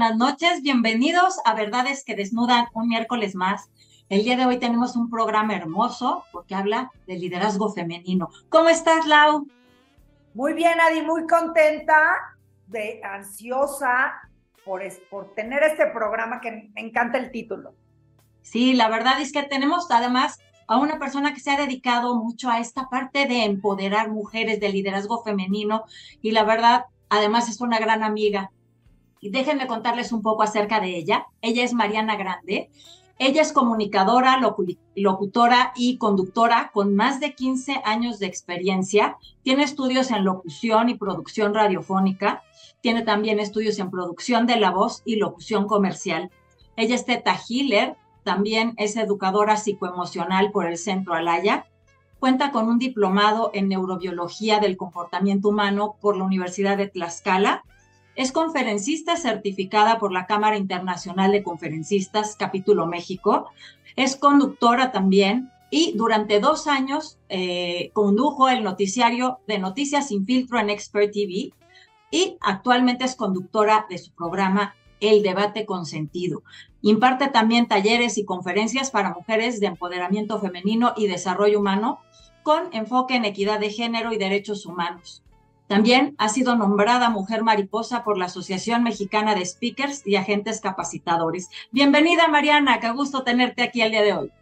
Buenas 0.00 0.16
noches, 0.16 0.62
bienvenidos 0.62 1.40
a 1.44 1.52
Verdades 1.52 2.04
que 2.04 2.14
Desnudan 2.14 2.68
un 2.72 2.88
miércoles 2.88 3.34
más. 3.34 3.68
El 4.08 4.24
día 4.24 4.34
de 4.34 4.46
hoy 4.46 4.58
tenemos 4.58 4.96
un 4.96 5.10
programa 5.10 5.54
hermoso 5.54 6.24
porque 6.32 6.54
habla 6.54 6.90
de 7.06 7.18
liderazgo 7.18 7.70
femenino. 7.70 8.30
¿Cómo 8.48 8.70
estás, 8.70 9.04
Lau? 9.04 9.46
Muy 10.32 10.54
bien, 10.54 10.80
Adi, 10.80 11.02
muy 11.02 11.26
contenta, 11.26 12.00
de 12.66 13.02
ansiosa 13.04 14.14
por, 14.64 14.80
por 15.10 15.34
tener 15.34 15.62
este 15.64 15.84
programa 15.88 16.40
que 16.40 16.70
me 16.74 16.80
encanta 16.80 17.18
el 17.18 17.30
título. 17.30 17.74
Sí, 18.40 18.72
la 18.72 18.88
verdad 18.88 19.20
es 19.20 19.32
que 19.32 19.42
tenemos 19.42 19.90
además 19.90 20.38
a 20.66 20.78
una 20.78 20.98
persona 20.98 21.34
que 21.34 21.40
se 21.40 21.50
ha 21.50 21.58
dedicado 21.58 22.14
mucho 22.14 22.48
a 22.48 22.58
esta 22.58 22.88
parte 22.88 23.26
de 23.26 23.44
empoderar 23.44 24.08
mujeres, 24.08 24.60
de 24.60 24.70
liderazgo 24.70 25.22
femenino, 25.22 25.84
y 26.22 26.30
la 26.30 26.44
verdad, 26.44 26.86
además 27.10 27.50
es 27.50 27.60
una 27.60 27.78
gran 27.78 28.02
amiga 28.02 28.50
déjenme 29.28 29.66
contarles 29.66 30.12
un 30.12 30.22
poco 30.22 30.42
acerca 30.42 30.80
de 30.80 30.96
ella. 30.96 31.26
Ella 31.42 31.62
es 31.62 31.74
Mariana 31.74 32.16
Grande. 32.16 32.70
Ella 33.18 33.42
es 33.42 33.52
comunicadora, 33.52 34.40
locutora 34.94 35.72
y 35.76 35.98
conductora 35.98 36.70
con 36.72 36.96
más 36.96 37.20
de 37.20 37.34
15 37.34 37.82
años 37.84 38.18
de 38.18 38.26
experiencia. 38.26 39.18
Tiene 39.42 39.62
estudios 39.62 40.10
en 40.10 40.24
locución 40.24 40.88
y 40.88 40.94
producción 40.94 41.52
radiofónica. 41.52 42.42
Tiene 42.80 43.02
también 43.02 43.38
estudios 43.38 43.78
en 43.78 43.90
producción 43.90 44.46
de 44.46 44.56
la 44.56 44.70
voz 44.70 45.02
y 45.04 45.16
locución 45.16 45.66
comercial. 45.66 46.30
Ella 46.76 46.94
es 46.94 47.04
Teta 47.04 47.36
Healer, 47.36 47.94
también 48.24 48.72
es 48.78 48.96
educadora 48.96 49.58
psicoemocional 49.58 50.50
por 50.50 50.66
el 50.66 50.78
Centro 50.78 51.12
Alaya. 51.12 51.66
Cuenta 52.20 52.52
con 52.52 52.68
un 52.68 52.78
diplomado 52.78 53.50
en 53.52 53.68
neurobiología 53.68 54.60
del 54.60 54.78
comportamiento 54.78 55.50
humano 55.50 55.96
por 56.00 56.16
la 56.16 56.24
Universidad 56.24 56.78
de 56.78 56.88
Tlaxcala 56.88 57.64
es 58.20 58.32
conferencista 58.32 59.16
certificada 59.16 59.98
por 59.98 60.12
la 60.12 60.26
Cámara 60.26 60.58
Internacional 60.58 61.32
de 61.32 61.42
Conferencistas, 61.42 62.36
capítulo 62.36 62.84
México. 62.86 63.46
Es 63.96 64.14
conductora 64.14 64.92
también 64.92 65.50
y 65.70 65.94
durante 65.96 66.38
dos 66.38 66.66
años 66.66 67.18
eh, 67.30 67.90
condujo 67.94 68.50
el 68.50 68.62
noticiario 68.62 69.38
de 69.46 69.58
Noticias 69.58 70.08
sin 70.08 70.26
filtro 70.26 70.60
en 70.60 70.68
Expert 70.68 71.14
TV 71.14 71.54
y 72.10 72.36
actualmente 72.42 73.06
es 73.06 73.16
conductora 73.16 73.86
de 73.88 73.96
su 73.96 74.12
programa 74.12 74.74
El 75.00 75.22
Debate 75.22 75.64
con 75.64 75.86
Sentido. 75.86 76.42
Imparte 76.82 77.28
también 77.28 77.68
talleres 77.68 78.18
y 78.18 78.26
conferencias 78.26 78.90
para 78.90 79.14
mujeres 79.14 79.60
de 79.60 79.68
empoderamiento 79.68 80.38
femenino 80.38 80.92
y 80.94 81.06
desarrollo 81.06 81.58
humano 81.58 82.00
con 82.42 82.64
enfoque 82.74 83.16
en 83.16 83.24
equidad 83.24 83.60
de 83.60 83.70
género 83.70 84.12
y 84.12 84.18
derechos 84.18 84.66
humanos. 84.66 85.22
También 85.70 86.16
ha 86.18 86.28
sido 86.28 86.56
nombrada 86.56 87.10
Mujer 87.10 87.44
Mariposa 87.44 88.02
por 88.02 88.18
la 88.18 88.24
Asociación 88.24 88.82
Mexicana 88.82 89.36
de 89.36 89.46
Speakers 89.46 90.04
y 90.04 90.16
Agentes 90.16 90.60
Capacitadores. 90.60 91.48
Bienvenida, 91.70 92.26
Mariana, 92.26 92.80
qué 92.80 92.90
gusto 92.90 93.22
tenerte 93.22 93.62
aquí 93.62 93.80
el 93.80 93.92
día 93.92 94.02
de 94.02 94.12
hoy. 94.12 94.32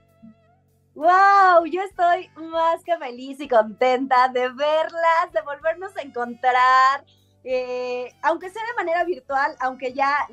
¡Wow! 0.95 1.67
Yo 1.71 1.83
estoy 1.83 2.31
más 2.51 2.83
que 2.83 2.97
feliz 2.97 3.39
y 3.41 3.47
contenta 3.47 4.29
de 4.29 4.49
verlas, 4.49 5.31
de 5.35 5.43
volvernos 5.43 5.95
a 5.99 6.01
encontrar, 6.01 7.05
eh, 7.45 8.11
aunque 8.23 8.49
sea 8.49 8.63
de 8.63 8.83
manera 8.83 9.05
virtual, 9.05 9.55
aunque 9.61 9.93
ya 9.93 10.27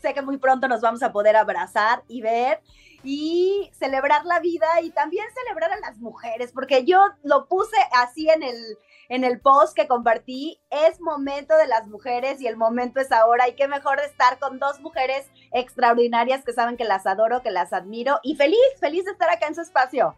sé 0.00 0.14
que 0.14 0.22
muy 0.22 0.38
pronto 0.38 0.68
nos 0.68 0.80
vamos 0.80 1.02
a 1.02 1.12
poder 1.12 1.36
abrazar 1.36 2.02
y 2.08 2.22
ver 2.22 2.62
y 3.04 3.70
celebrar 3.78 4.24
la 4.24 4.40
vida 4.40 4.80
y 4.82 4.88
también 4.88 5.26
celebrar 5.34 5.70
a 5.70 5.80
las 5.80 5.98
mujeres, 5.98 6.50
porque 6.50 6.86
yo 6.86 6.98
lo 7.24 7.46
puse 7.46 7.76
así 7.92 8.30
en 8.30 8.42
el, 8.42 8.78
en 9.10 9.24
el 9.24 9.40
post 9.40 9.76
que 9.76 9.88
compartí, 9.88 10.60
es 10.70 11.00
momento 11.00 11.56
de 11.56 11.66
las 11.66 11.88
mujeres 11.88 12.40
y 12.40 12.46
el 12.46 12.56
momento 12.56 13.00
es 13.00 13.10
ahora 13.10 13.48
y 13.48 13.56
qué 13.56 13.66
mejor 13.66 13.98
estar 14.00 14.38
con 14.38 14.60
dos 14.60 14.80
mujeres 14.80 15.28
extraordinarias 15.52 16.44
que 16.44 16.52
saben 16.52 16.76
que 16.76 16.84
las 16.84 17.06
adoro, 17.06 17.42
que 17.42 17.50
las 17.50 17.72
admiro 17.72 18.20
y 18.22 18.36
feliz, 18.36 18.58
feliz 18.78 19.04
de 19.04 19.10
estar 19.10 19.28
acá 19.28 19.48
en 19.48 19.56
su 19.56 19.62
espacio. 19.62 20.14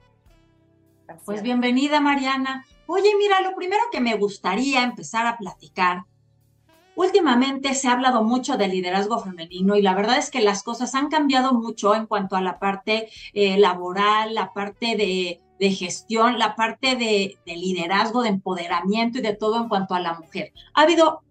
Pues 1.25 1.43
bienvenida 1.43 2.01
Mariana. 2.01 2.67
Oye, 2.87 3.11
mira, 3.19 3.41
lo 3.41 3.57
primero 3.57 3.83
que 3.91 4.01
me 4.01 4.17
gustaría 4.17 4.83
empezar 4.83 5.27
a 5.27 5.39
platicar 5.39 6.05
Últimamente 6.95 7.75
se 7.75 7.89
ha 7.89 7.93
hablado 7.93 8.23
mucho 8.23 8.59
de 8.59 8.69
liderazgo 8.69 9.19
femenino 9.19 9.77
y 9.77 9.83
la 9.83 9.95
verdad 9.95 10.19
es 10.19 10.31
que 10.31 10.43
las 10.43 10.63
cosas 10.63 10.95
han 10.95 11.09
cambiado 11.09 11.55
mucho 11.55 11.95
en 11.95 12.07
cuanto 12.07 12.37
a 12.37 12.43
la 12.43 12.59
parte 12.59 13.09
eh, 13.33 13.57
laboral, 13.57 14.35
la 14.35 14.53
parte 14.53 14.95
de 14.97 15.41
de 15.63 15.71
gestión, 15.71 16.41
la 16.41 16.57
parte 16.57 16.97
de, 16.97 17.39
liderazgo, 17.47 18.23
de 18.23 18.31
empoderamiento 18.31 19.19
y 19.19 19.23
de 19.23 19.33
todo 19.33 19.63
en 19.63 19.69
cuanto 19.69 19.95
a 19.95 20.01
la 20.01 20.15
mujer. 20.15 20.53
Ha 20.75 20.83
habido, 20.83 21.23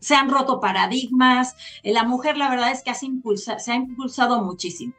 se 0.00 0.16
han 0.16 0.28
roto 0.28 0.58
paradigmas, 0.58 1.54
eh, 1.84 1.92
la 1.92 2.02
mujer 2.02 2.36
la 2.36 2.50
verdad 2.50 2.72
es 2.72 2.82
que 2.82 2.92
se 2.94 3.06
ha 3.70 3.76
impulsado 3.76 4.42
muchísimo. 4.42 4.92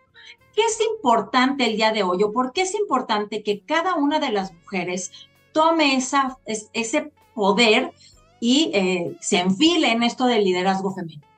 ¿Qué 0.56 0.62
es 0.62 0.80
importante 0.80 1.66
el 1.66 1.76
día 1.76 1.92
de 1.92 2.04
hoy 2.04 2.24
o 2.24 2.32
por 2.32 2.54
qué 2.54 2.62
es 2.62 2.76
importante 2.76 3.44
que 3.44 3.60
cada 3.60 3.96
una 3.96 4.20
de 4.20 4.32
las 4.32 4.54
mujeres 4.54 5.12
tome 5.52 5.98
esa, 5.98 6.38
ese 6.46 7.12
poder 7.36 7.92
y 8.40 8.72
eh, 8.74 9.18
se 9.20 9.40
enfile 9.40 9.92
en 9.92 10.02
esto 10.04 10.28
del 10.28 10.46
liderazgo 10.46 10.96
femenino? 10.96 11.29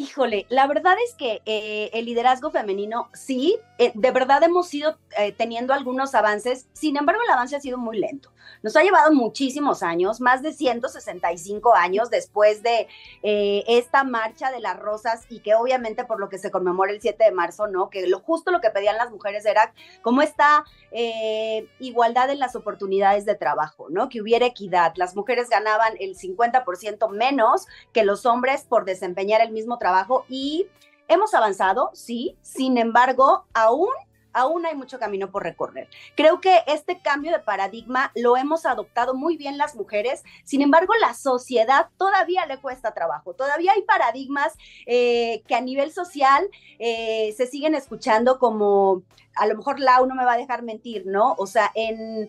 Híjole, 0.00 0.46
la 0.48 0.68
verdad 0.68 0.94
es 1.04 1.16
que 1.16 1.42
eh, 1.44 1.90
el 1.92 2.04
liderazgo 2.04 2.52
femenino, 2.52 3.10
sí, 3.14 3.58
eh, 3.78 3.90
de 3.96 4.12
verdad 4.12 4.40
hemos 4.44 4.72
ido 4.72 4.96
eh, 5.18 5.32
teniendo 5.32 5.74
algunos 5.74 6.14
avances, 6.14 6.68
sin 6.72 6.96
embargo 6.96 7.20
el 7.24 7.30
avance 7.30 7.56
ha 7.56 7.60
sido 7.60 7.78
muy 7.78 7.98
lento. 7.98 8.30
Nos 8.62 8.76
ha 8.76 8.82
llevado 8.82 9.12
muchísimos 9.12 9.82
años, 9.82 10.20
más 10.20 10.42
de 10.42 10.52
165 10.52 11.74
años 11.74 12.10
después 12.10 12.62
de 12.62 12.88
eh, 13.22 13.64
esta 13.68 14.04
marcha 14.04 14.50
de 14.50 14.60
las 14.60 14.78
rosas 14.78 15.26
y 15.28 15.40
que 15.40 15.54
obviamente 15.54 16.04
por 16.04 16.20
lo 16.20 16.28
que 16.28 16.38
se 16.38 16.50
conmemora 16.50 16.92
el 16.92 17.00
7 17.00 17.24
de 17.24 17.32
marzo, 17.32 17.66
¿no? 17.66 17.90
Que 17.90 18.06
lo 18.06 18.20
justo 18.20 18.50
lo 18.50 18.60
que 18.60 18.70
pedían 18.70 18.96
las 18.96 19.10
mujeres 19.10 19.44
era 19.46 19.72
como 20.02 20.22
esta 20.22 20.64
eh, 20.90 21.68
igualdad 21.78 22.30
en 22.30 22.38
las 22.38 22.56
oportunidades 22.56 23.24
de 23.24 23.34
trabajo, 23.34 23.86
¿no? 23.90 24.08
Que 24.08 24.22
hubiera 24.22 24.46
equidad. 24.46 24.92
Las 24.96 25.14
mujeres 25.16 25.48
ganaban 25.48 25.94
el 26.00 26.16
50% 26.16 27.08
menos 27.10 27.66
que 27.92 28.04
los 28.04 28.26
hombres 28.26 28.64
por 28.64 28.84
desempeñar 28.84 29.40
el 29.40 29.52
mismo 29.52 29.78
trabajo 29.78 29.87
y 30.28 30.66
hemos 31.08 31.34
avanzado, 31.34 31.90
sí, 31.94 32.36
sin 32.42 32.78
embargo, 32.78 33.46
aún 33.54 33.88
aún 34.32 34.66
hay 34.66 34.74
mucho 34.74 34.98
camino 34.98 35.30
por 35.30 35.42
recorrer. 35.42 35.88
Creo 36.14 36.40
que 36.40 36.62
este 36.66 37.00
cambio 37.00 37.32
de 37.32 37.40
paradigma 37.40 38.12
lo 38.14 38.36
hemos 38.36 38.66
adoptado 38.66 39.14
muy 39.14 39.36
bien 39.36 39.58
las 39.58 39.74
mujeres, 39.74 40.22
sin 40.44 40.62
embargo, 40.62 40.94
la 41.00 41.14
sociedad 41.14 41.88
todavía 41.96 42.46
le 42.46 42.58
cuesta 42.58 42.94
trabajo, 42.94 43.34
todavía 43.34 43.72
hay 43.72 43.82
paradigmas 43.82 44.52
eh, 44.86 45.42
que 45.46 45.54
a 45.54 45.60
nivel 45.60 45.92
social 45.92 46.48
eh, 46.78 47.34
se 47.36 47.46
siguen 47.46 47.74
escuchando 47.74 48.38
como 48.38 49.02
a 49.38 49.46
lo 49.46 49.56
mejor 49.56 49.80
Lau 49.80 50.06
no 50.06 50.14
me 50.14 50.24
va 50.24 50.34
a 50.34 50.36
dejar 50.36 50.62
mentir, 50.62 51.06
¿no? 51.06 51.34
O 51.38 51.46
sea, 51.46 51.70
en, 51.74 52.28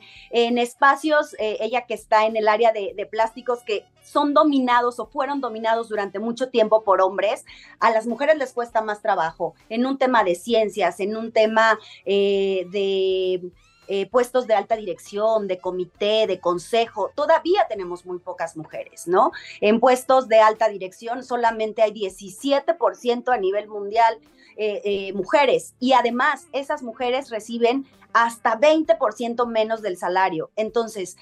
espacios, 0.57 1.33
eh, 1.39 1.57
ella 1.59 1.85
que 1.85 1.93
está 1.93 2.25
en 2.25 2.37
el 2.37 2.47
área 2.47 2.71
de, 2.71 3.07
plásticos 3.09 3.59
que 3.63 3.85
son 4.03 4.33
dominados 4.33 4.99
o 4.99 5.07
fueron 5.07 5.41
dominados 5.41 5.89
durante 5.89 6.19
mucho 6.19 6.49
tiempo 6.49 6.83
por 6.83 7.01
hombres, 7.01 7.45
a 7.79 7.91
las 7.91 8.05
mujeres 8.05 8.37
les 8.37 8.53
cuesta 8.53 8.81
más 8.81 9.01
trabajo 9.01 9.55
en 9.69 9.85
un 9.85 9.97
tema 9.97 10.23
de 10.23 10.35
ciencias, 10.35 10.99
en 10.99 11.17
un 11.17 11.31
tema 11.31 11.79
eh, 12.05 12.67
de... 12.71 13.51
Eh, 13.91 14.05
puestos 14.05 14.45
de 14.45 14.53
alta 14.53 14.75
dirección, 14.75 15.47
de 15.47 15.57
comité, 15.57 16.27
de 16.27 16.39
consejo, 16.39 17.11
todavía 17.15 17.65
tenemos 17.67 18.05
muy 18.05 18.19
pocas 18.19 18.55
mujeres, 18.55 19.07
¿no? 19.07 19.31
En 19.61 19.79
puestos 19.79 20.27
de 20.27 20.39
alta 20.39 20.69
dirección 20.69 21.23
solamente 21.23 21.81
hay 21.81 21.91
17% 21.91 23.33
a 23.33 23.37
nivel 23.37 23.67
mundial 23.67 24.19
eh, 24.61 24.81
eh, 24.83 25.13
mujeres 25.13 25.73
y 25.79 25.93
además 25.93 26.47
esas 26.51 26.83
mujeres 26.83 27.29
reciben 27.29 27.85
hasta 28.11 28.59
20% 28.59 29.47
menos 29.47 29.81
del 29.81 29.95
salario. 29.95 30.51
Entonces, 30.57 31.15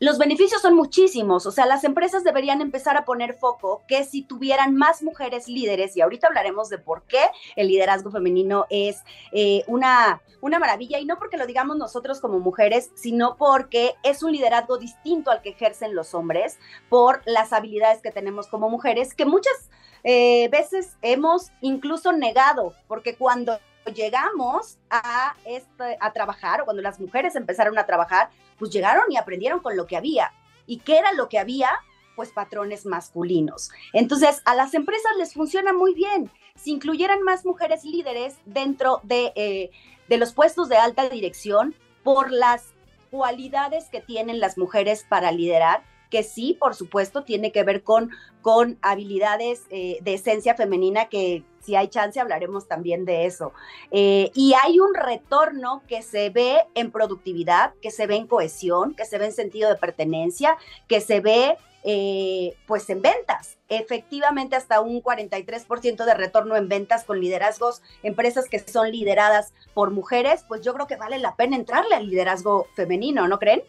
los 0.00 0.16
beneficios 0.16 0.62
son 0.62 0.74
muchísimos, 0.74 1.44
o 1.44 1.50
sea, 1.50 1.66
las 1.66 1.84
empresas 1.84 2.24
deberían 2.24 2.62
empezar 2.62 2.96
a 2.96 3.04
poner 3.04 3.34
foco 3.34 3.82
que 3.86 4.04
si 4.04 4.22
tuvieran 4.22 4.74
más 4.74 5.02
mujeres 5.02 5.46
líderes, 5.46 5.94
y 5.94 6.00
ahorita 6.00 6.26
hablaremos 6.26 6.70
de 6.70 6.78
por 6.78 7.02
qué 7.02 7.20
el 7.54 7.68
liderazgo 7.68 8.10
femenino 8.10 8.64
es 8.70 9.02
eh, 9.32 9.62
una, 9.66 10.22
una 10.40 10.58
maravilla, 10.58 10.98
y 10.98 11.04
no 11.04 11.18
porque 11.18 11.36
lo 11.36 11.46
digamos 11.46 11.76
nosotros 11.76 12.20
como 12.20 12.40
mujeres, 12.40 12.90
sino 12.94 13.36
porque 13.36 13.94
es 14.02 14.22
un 14.22 14.32
liderazgo 14.32 14.78
distinto 14.78 15.30
al 15.30 15.42
que 15.42 15.50
ejercen 15.50 15.94
los 15.94 16.14
hombres 16.14 16.58
por 16.88 17.20
las 17.26 17.52
habilidades 17.52 18.00
que 18.00 18.10
tenemos 18.10 18.46
como 18.46 18.70
mujeres, 18.70 19.14
que 19.14 19.26
muchas 19.26 19.68
eh, 20.02 20.48
veces 20.48 20.96
hemos 21.02 21.50
incluso 21.60 22.12
negado, 22.12 22.72
porque 22.88 23.16
cuando 23.16 23.58
llegamos 23.92 24.78
a, 24.88 25.34
este, 25.44 25.96
a 26.00 26.12
trabajar, 26.12 26.60
o 26.60 26.64
cuando 26.64 26.82
las 26.82 27.00
mujeres 27.00 27.36
empezaron 27.36 27.78
a 27.78 27.86
trabajar, 27.86 28.30
pues 28.58 28.70
llegaron 28.70 29.04
y 29.10 29.16
aprendieron 29.16 29.60
con 29.60 29.76
lo 29.76 29.86
que 29.86 29.96
había. 29.96 30.32
¿Y 30.66 30.78
qué 30.78 30.98
era 30.98 31.12
lo 31.12 31.28
que 31.28 31.38
había? 31.38 31.70
Pues 32.16 32.30
patrones 32.30 32.86
masculinos. 32.86 33.70
Entonces, 33.92 34.42
a 34.44 34.54
las 34.54 34.74
empresas 34.74 35.12
les 35.18 35.34
funciona 35.34 35.72
muy 35.72 35.94
bien. 35.94 36.30
Si 36.56 36.72
incluyeran 36.72 37.22
más 37.22 37.44
mujeres 37.44 37.84
líderes 37.84 38.36
dentro 38.44 39.00
de, 39.02 39.32
eh, 39.34 39.70
de 40.08 40.16
los 40.16 40.32
puestos 40.32 40.68
de 40.68 40.76
alta 40.76 41.08
dirección, 41.08 41.74
por 42.02 42.30
las 42.30 42.66
cualidades 43.10 43.88
que 43.88 44.00
tienen 44.00 44.40
las 44.40 44.56
mujeres 44.56 45.04
para 45.08 45.32
liderar, 45.32 45.82
que 46.10 46.22
sí, 46.22 46.56
por 46.58 46.74
supuesto, 46.74 47.24
tiene 47.24 47.52
que 47.52 47.62
ver 47.62 47.82
con, 47.82 48.10
con 48.42 48.78
habilidades 48.82 49.62
eh, 49.70 49.98
de 50.02 50.14
esencia 50.14 50.54
femenina 50.54 51.08
que 51.08 51.44
si 51.60 51.76
hay 51.76 51.88
chance 51.88 52.18
hablaremos 52.18 52.66
también 52.66 53.04
de 53.04 53.26
eso. 53.26 53.52
Eh, 53.90 54.30
y 54.34 54.54
hay 54.62 54.80
un 54.80 54.94
retorno 54.94 55.82
que 55.86 56.02
se 56.02 56.30
ve 56.30 56.58
en 56.74 56.90
productividad, 56.90 57.74
que 57.80 57.90
se 57.90 58.06
ve 58.06 58.16
en 58.16 58.26
cohesión, 58.26 58.94
que 58.94 59.04
se 59.04 59.18
ve 59.18 59.26
en 59.26 59.32
sentido 59.32 59.68
de 59.68 59.76
pertenencia, 59.76 60.56
que 60.88 61.00
se 61.00 61.20
ve 61.20 61.56
eh, 61.82 62.54
pues 62.66 62.90
en 62.90 63.00
ventas. 63.00 63.56
Efectivamente, 63.68 64.56
hasta 64.56 64.80
un 64.80 65.02
43% 65.02 66.04
de 66.04 66.14
retorno 66.14 66.56
en 66.56 66.68
ventas 66.68 67.04
con 67.04 67.20
liderazgos, 67.20 67.82
empresas 68.02 68.46
que 68.48 68.58
son 68.58 68.90
lideradas 68.90 69.54
por 69.72 69.90
mujeres, 69.90 70.44
pues 70.48 70.60
yo 70.62 70.74
creo 70.74 70.86
que 70.86 70.96
vale 70.96 71.18
la 71.18 71.36
pena 71.36 71.56
entrarle 71.56 71.94
al 71.94 72.08
liderazgo 72.08 72.66
femenino, 72.74 73.28
¿no 73.28 73.38
creen? 73.38 73.62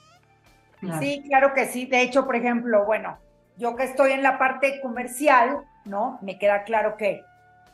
Sí, 1.00 1.24
claro 1.28 1.54
que 1.54 1.66
sí. 1.66 1.86
De 1.86 2.02
hecho, 2.02 2.26
por 2.26 2.36
ejemplo, 2.36 2.86
bueno, 2.86 3.18
yo 3.58 3.76
que 3.76 3.84
estoy 3.84 4.12
en 4.12 4.24
la 4.24 4.38
parte 4.38 4.82
comercial, 4.82 5.60
¿no? 5.86 6.18
Me 6.22 6.40
queda 6.40 6.64
claro 6.64 6.98
que, 6.98 7.24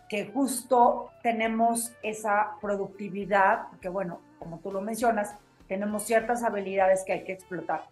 que 0.09 0.25
justo 0.31 1.11
tenemos 1.23 1.93
esa 2.03 2.51
productividad, 2.61 3.67
que 3.81 3.89
bueno, 3.89 4.19
como 4.39 4.59
tú 4.59 4.71
lo 4.71 4.81
mencionas, 4.81 5.35
tenemos 5.67 6.03
ciertas 6.03 6.43
habilidades 6.43 7.03
que 7.05 7.13
hay 7.13 7.23
que 7.23 7.33
explotar. 7.33 7.85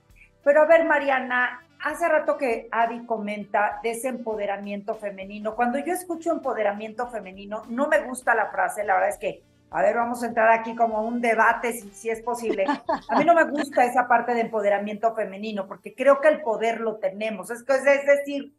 Pero 0.44 0.62
a 0.62 0.66
ver, 0.66 0.86
Mariana, 0.86 1.62
hace 1.84 2.08
rato 2.08 2.38
que 2.38 2.68
Adi 2.72 3.06
comenta 3.06 3.80
de 3.84 3.92
ese 3.92 4.10
empoderamiento 4.10 4.96
femenino. 4.96 5.56
Cuando 5.56 5.80
yo 5.80 5.94
escucho 5.94 6.32
empoderamiento 6.32 7.08
femenino, 7.08 7.64
no 7.70 7.88
me 7.88 8.02
gusta 8.02 8.36
la 8.36 8.48
frase, 8.48 8.84
la 8.84 8.96
verdad 8.96 9.10
es 9.10 9.18
que 9.18 9.44
a 9.76 9.82
ver, 9.82 9.96
vamos 9.98 10.24
a 10.24 10.28
entrar 10.28 10.58
aquí 10.58 10.74
como 10.74 11.02
un 11.02 11.20
debate, 11.20 11.74
si, 11.74 12.10
es 12.10 12.22
posible. 12.22 12.64
A 13.10 13.20
mí 13.20 13.26
no 13.26 13.34
me 13.34 13.44
gusta 13.44 13.84
esa 13.84 14.08
parte 14.08 14.34
de 14.34 14.40
empoderamiento 14.40 15.14
femenino, 15.14 15.68
porque 15.68 15.94
creo 15.94 16.22
que 16.22 16.30
el 16.30 16.42
poder 16.42 16.80
lo 16.80 16.96
tenemos. 16.96 17.50
Es, 17.50 17.66
es 17.68 18.06
decir, 18.06 18.56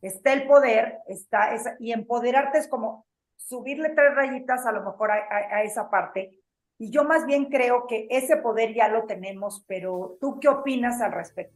está 0.00 0.32
el 0.32 0.46
poder, 0.46 1.00
está 1.06 1.50
y 1.78 1.92
empoderarte 1.92 2.56
es 2.56 2.66
como 2.66 3.04
subirle 3.36 3.90
tres 3.90 4.14
rayitas 4.14 4.64
a 4.64 4.72
lo 4.72 4.82
mejor 4.82 5.10
a 5.10 5.62
esa 5.64 5.90
parte. 5.90 6.40
Y 6.78 6.90
yo 6.90 7.04
más 7.04 7.26
bien 7.26 7.50
creo 7.50 7.86
que 7.86 8.06
ese 8.08 8.38
poder 8.38 8.72
ya 8.72 8.88
lo 8.88 9.04
tenemos, 9.04 9.62
pero 9.66 10.16
¿tú 10.18 10.40
qué 10.40 10.48
opinas 10.48 11.02
al 11.02 11.12
respecto? 11.12 11.54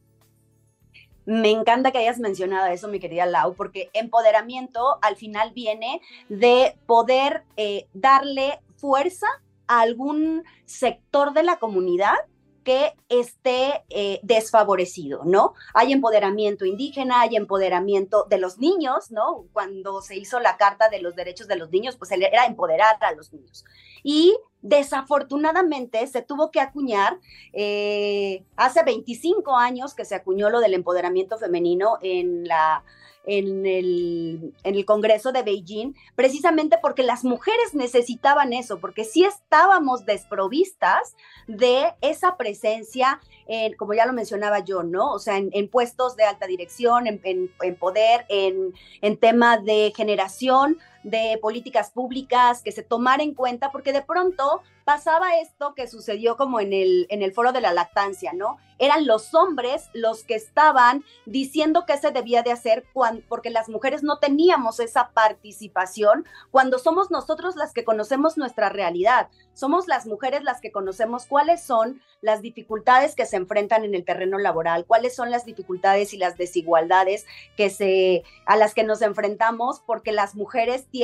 Me 1.25 1.51
encanta 1.51 1.91
que 1.91 1.97
hayas 1.97 2.19
mencionado 2.19 2.67
eso, 2.67 2.87
mi 2.87 2.99
querida 2.99 3.25
Lau, 3.25 3.53
porque 3.53 3.89
empoderamiento 3.93 4.97
al 5.01 5.15
final 5.15 5.51
viene 5.53 5.99
de 6.27 6.75
poder 6.85 7.43
eh, 7.57 7.87
darle 7.93 8.59
fuerza 8.79 9.27
a 9.67 9.81
algún 9.81 10.43
sector 10.65 11.33
de 11.33 11.43
la 11.43 11.57
comunidad 11.57 12.15
que 12.63 12.93
esté 13.07 13.83
eh, 13.89 14.19
desfavorecido, 14.21 15.21
¿no? 15.25 15.53
Hay 15.73 15.91
empoderamiento 15.93 16.65
indígena, 16.65 17.21
hay 17.21 17.35
empoderamiento 17.35 18.25
de 18.29 18.37
los 18.37 18.59
niños, 18.59 19.11
¿no? 19.11 19.45
Cuando 19.53 20.01
se 20.01 20.17
hizo 20.17 20.39
la 20.39 20.57
Carta 20.57 20.89
de 20.89 21.01
los 21.01 21.15
Derechos 21.15 21.47
de 21.47 21.55
los 21.55 21.71
Niños, 21.71 21.95
pues 21.97 22.11
era 22.11 22.45
empoderar 22.45 22.97
a 22.99 23.13
los 23.13 23.33
niños. 23.33 23.65
Y 24.03 24.37
desafortunadamente 24.61 26.05
se 26.07 26.21
tuvo 26.21 26.51
que 26.51 26.59
acuñar, 26.59 27.19
eh, 27.53 28.43
hace 28.55 28.83
25 28.83 29.55
años 29.55 29.93
que 29.93 30.05
se 30.05 30.15
acuñó 30.15 30.49
lo 30.49 30.59
del 30.59 30.73
empoderamiento 30.73 31.37
femenino 31.37 31.97
en 32.01 32.47
la 32.47 32.83
en 33.29 33.67
el, 33.67 34.55
en 34.63 34.75
el 34.75 34.85
Congreso 34.85 35.31
de 35.31 35.43
Beijing, 35.43 35.93
precisamente 36.15 36.79
porque 36.81 37.03
las 37.03 37.23
mujeres 37.23 37.75
necesitaban 37.75 38.53
eso, 38.53 38.79
porque 38.79 39.03
sí 39.03 39.23
estábamos 39.23 40.03
desprovistas 40.03 41.15
de 41.47 41.93
esa 42.01 42.37
presencia, 42.37 43.19
en, 43.47 43.75
como 43.75 43.93
ya 43.93 44.07
lo 44.07 44.13
mencionaba 44.13 44.59
yo, 44.65 44.81
¿no? 44.81 45.13
O 45.13 45.19
sea, 45.19 45.37
en, 45.37 45.69
puestos 45.69 46.15
de 46.15 46.23
alta 46.23 46.47
dirección, 46.47 47.05
en, 47.05 47.21
en 47.23 47.75
poder, 47.75 48.25
en, 48.29 48.73
tema 49.19 49.57
de 49.59 49.93
generación 49.95 50.79
de 51.09 51.37
políticas 51.41 51.91
públicas, 51.91 52.61
que 52.61 52.71
se 52.71 52.83
tomara 52.83 53.23
en 53.23 53.33
cuenta, 53.33 53.71
porque 53.71 53.93
de 53.93 54.01
pronto 54.01 54.61
pasaba 54.89 55.37
esto 55.39 55.75
que 55.75 55.87
sucedió 55.87 56.35
como 56.35 56.59
en 56.59 56.73
el, 56.73 57.05
en 57.09 57.21
el 57.21 57.31
foro 57.31 57.51
de 57.51 57.61
la 57.61 57.73
lactancia, 57.73 58.33
¿no? 58.33 58.57
Eran 58.79 59.05
los 59.05 59.35
hombres 59.35 59.89
los 59.93 60.23
que 60.23 60.35
estaban 60.35 61.03
diciendo 61.25 61.83
qué 61.85 61.97
se 61.97 62.11
debía 62.11 62.43
de 62.43 62.51
hacer 62.51 62.85
cuando, 62.93 63.21
porque 63.27 63.49
las 63.49 63.69
mujeres 63.69 64.03
no 64.03 64.19
teníamos 64.19 64.79
esa 64.79 65.09
participación 65.09 66.25
cuando 66.49 66.79
somos 66.79 67.11
nosotros 67.11 67.55
las 67.55 67.73
que 67.73 67.83
conocemos 67.83 68.37
nuestra 68.37 68.69
realidad. 68.69 69.27
Somos 69.53 69.87
las 69.87 70.07
mujeres 70.07 70.43
las 70.43 70.61
que 70.61 70.71
conocemos 70.71 71.25
cuáles 71.25 71.61
son 71.61 72.01
las 72.21 72.41
dificultades 72.41 73.15
que 73.15 73.25
se 73.25 73.35
enfrentan 73.35 73.83
en 73.83 73.93
el 73.93 74.05
terreno 74.05 74.37
laboral, 74.37 74.85
cuáles 74.85 75.15
son 75.15 75.29
las 75.29 75.45
dificultades 75.45 76.13
y 76.13 76.17
las 76.17 76.37
desigualdades 76.37 77.25
que 77.57 77.69
se, 77.69 78.23
a 78.45 78.55
las 78.55 78.73
que 78.73 78.83
nos 78.83 79.01
enfrentamos 79.01 79.81
porque 79.85 80.13
las 80.13 80.35
mujeres 80.35 80.87
tienen 80.89 80.98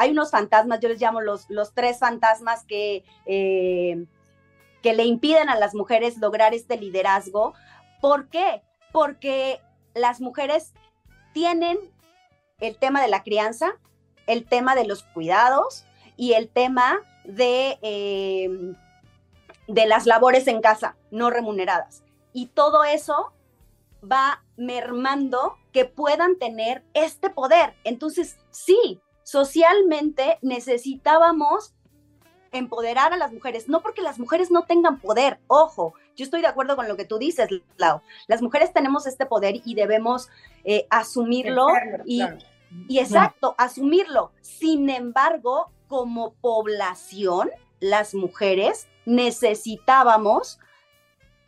hay 0.00 0.10
unos 0.10 0.30
fantasmas, 0.30 0.80
yo 0.80 0.88
les 0.88 1.00
llamo 1.00 1.20
los, 1.20 1.48
los 1.50 1.74
tres 1.74 1.98
fantasmas 1.98 2.64
que, 2.64 3.04
eh, 3.26 4.06
que 4.82 4.94
le 4.94 5.04
impiden 5.04 5.50
a 5.50 5.58
las 5.58 5.74
mujeres 5.74 6.16
lograr 6.16 6.54
este 6.54 6.78
liderazgo. 6.78 7.52
¿Por 8.00 8.28
qué? 8.28 8.62
Porque 8.92 9.60
las 9.94 10.20
mujeres 10.20 10.72
tienen 11.34 11.78
el 12.60 12.76
tema 12.76 13.02
de 13.02 13.08
la 13.08 13.22
crianza, 13.22 13.72
el 14.26 14.46
tema 14.46 14.74
de 14.74 14.86
los 14.86 15.02
cuidados 15.02 15.84
y 16.16 16.32
el 16.32 16.48
tema 16.48 17.00
de, 17.24 17.78
eh, 17.82 18.74
de 19.66 19.86
las 19.86 20.06
labores 20.06 20.46
en 20.46 20.62
casa 20.62 20.96
no 21.10 21.28
remuneradas. 21.28 22.02
Y 22.32 22.46
todo 22.46 22.84
eso 22.84 23.32
va 24.02 24.42
mermando 24.56 25.56
que 25.72 25.84
puedan 25.84 26.38
tener 26.38 26.82
este 26.94 27.30
poder. 27.30 27.74
Entonces, 27.84 28.38
sí, 28.50 29.00
socialmente 29.22 30.38
necesitábamos 30.42 31.74
empoderar 32.52 33.12
a 33.12 33.16
las 33.16 33.32
mujeres, 33.32 33.68
no 33.68 33.80
porque 33.80 34.02
las 34.02 34.18
mujeres 34.18 34.50
no 34.50 34.64
tengan 34.64 34.98
poder, 35.00 35.38
ojo, 35.46 35.94
yo 36.16 36.24
estoy 36.24 36.40
de 36.40 36.48
acuerdo 36.48 36.76
con 36.76 36.88
lo 36.88 36.96
que 36.96 37.04
tú 37.04 37.18
dices, 37.18 37.48
Lau, 37.76 38.02
las 38.26 38.42
mujeres 38.42 38.72
tenemos 38.72 39.06
este 39.06 39.26
poder 39.26 39.60
y 39.64 39.74
debemos 39.74 40.28
eh, 40.64 40.86
asumirlo 40.90 41.68
y, 42.04 42.22
y 42.88 42.98
exacto, 42.98 43.54
asumirlo. 43.56 44.32
Sin 44.40 44.90
embargo, 44.90 45.70
como 45.88 46.34
población, 46.34 47.50
las 47.78 48.14
mujeres 48.14 48.88
necesitábamos 49.06 50.58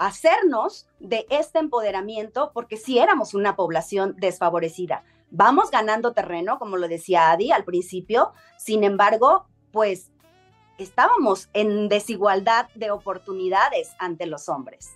hacernos 0.07 0.87
de 0.99 1.27
este 1.31 1.59
empoderamiento 1.59 2.51
porque 2.53 2.77
si 2.77 2.99
éramos 2.99 3.35
una 3.35 3.57
población 3.57 4.15
desfavorecida. 4.19 5.05
Vamos 5.31 5.71
ganando 5.71 6.13
terreno, 6.13 6.59
como 6.59 6.77
lo 6.77 6.89
decía 6.89 7.31
Adi 7.31 7.53
al 7.53 7.65
principio, 7.65 8.33
sin 8.59 8.85
embargo, 8.85 9.47
pues 9.73 10.11
estábamos 10.79 11.49
en 11.53 11.89
desigualdad 11.89 12.69
de 12.75 12.91
oportunidades 12.91 13.95
ante 13.99 14.27
los 14.27 14.49
hombres. 14.49 14.91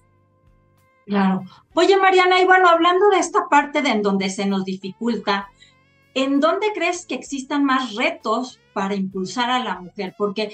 Claro. 1.06 1.42
Oye, 1.74 1.96
Mariana, 1.96 2.40
y 2.40 2.44
bueno, 2.44 2.68
hablando 2.68 3.08
de 3.10 3.18
esta 3.18 3.48
parte 3.48 3.80
de 3.80 3.90
en 3.90 4.02
donde 4.02 4.28
se 4.28 4.44
nos 4.44 4.64
dificulta, 4.64 5.48
¿en 6.14 6.40
dónde 6.40 6.72
crees 6.74 7.06
que 7.06 7.14
existan 7.14 7.64
más 7.64 7.94
retos 7.94 8.60
para 8.72 8.96
impulsar 8.96 9.50
a 9.50 9.60
la 9.60 9.80
mujer? 9.80 10.14
Porque 10.18 10.52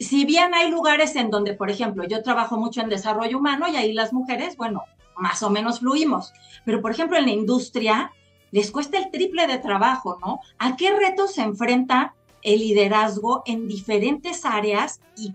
si 0.00 0.24
bien 0.24 0.54
hay 0.54 0.70
lugares 0.70 1.14
en 1.14 1.30
donde, 1.30 1.54
por 1.54 1.70
ejemplo, 1.70 2.04
yo 2.08 2.22
trabajo 2.22 2.56
mucho 2.56 2.80
en 2.80 2.88
desarrollo 2.88 3.38
humano 3.38 3.68
y 3.68 3.76
ahí 3.76 3.92
las 3.92 4.12
mujeres, 4.12 4.56
bueno, 4.56 4.84
más 5.16 5.42
o 5.42 5.50
menos 5.50 5.80
fluimos, 5.80 6.32
pero 6.64 6.80
por 6.80 6.90
ejemplo 6.90 7.18
en 7.18 7.26
la 7.26 7.32
industria 7.32 8.10
les 8.50 8.70
cuesta 8.70 8.98
el 8.98 9.10
triple 9.10 9.46
de 9.46 9.58
trabajo, 9.58 10.18
¿no? 10.20 10.40
¿A 10.58 10.76
qué 10.76 10.90
retos 10.96 11.34
se 11.34 11.42
enfrenta 11.42 12.14
el 12.42 12.60
liderazgo 12.60 13.42
en 13.46 13.68
diferentes 13.68 14.44
áreas 14.44 15.00
y, 15.16 15.34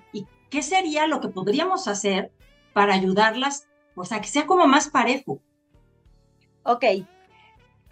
qué 0.50 0.62
sería 0.62 1.06
lo 1.06 1.20
que 1.20 1.28
podríamos 1.28 1.88
hacer 1.88 2.32
para 2.74 2.94
ayudarlas, 2.94 3.68
o 3.96 4.06
sea, 4.06 4.22
que 4.22 4.28
sea 4.28 4.46
como 4.46 4.68
más 4.68 4.90
parejo? 4.90 5.40
Ok, 6.64 6.86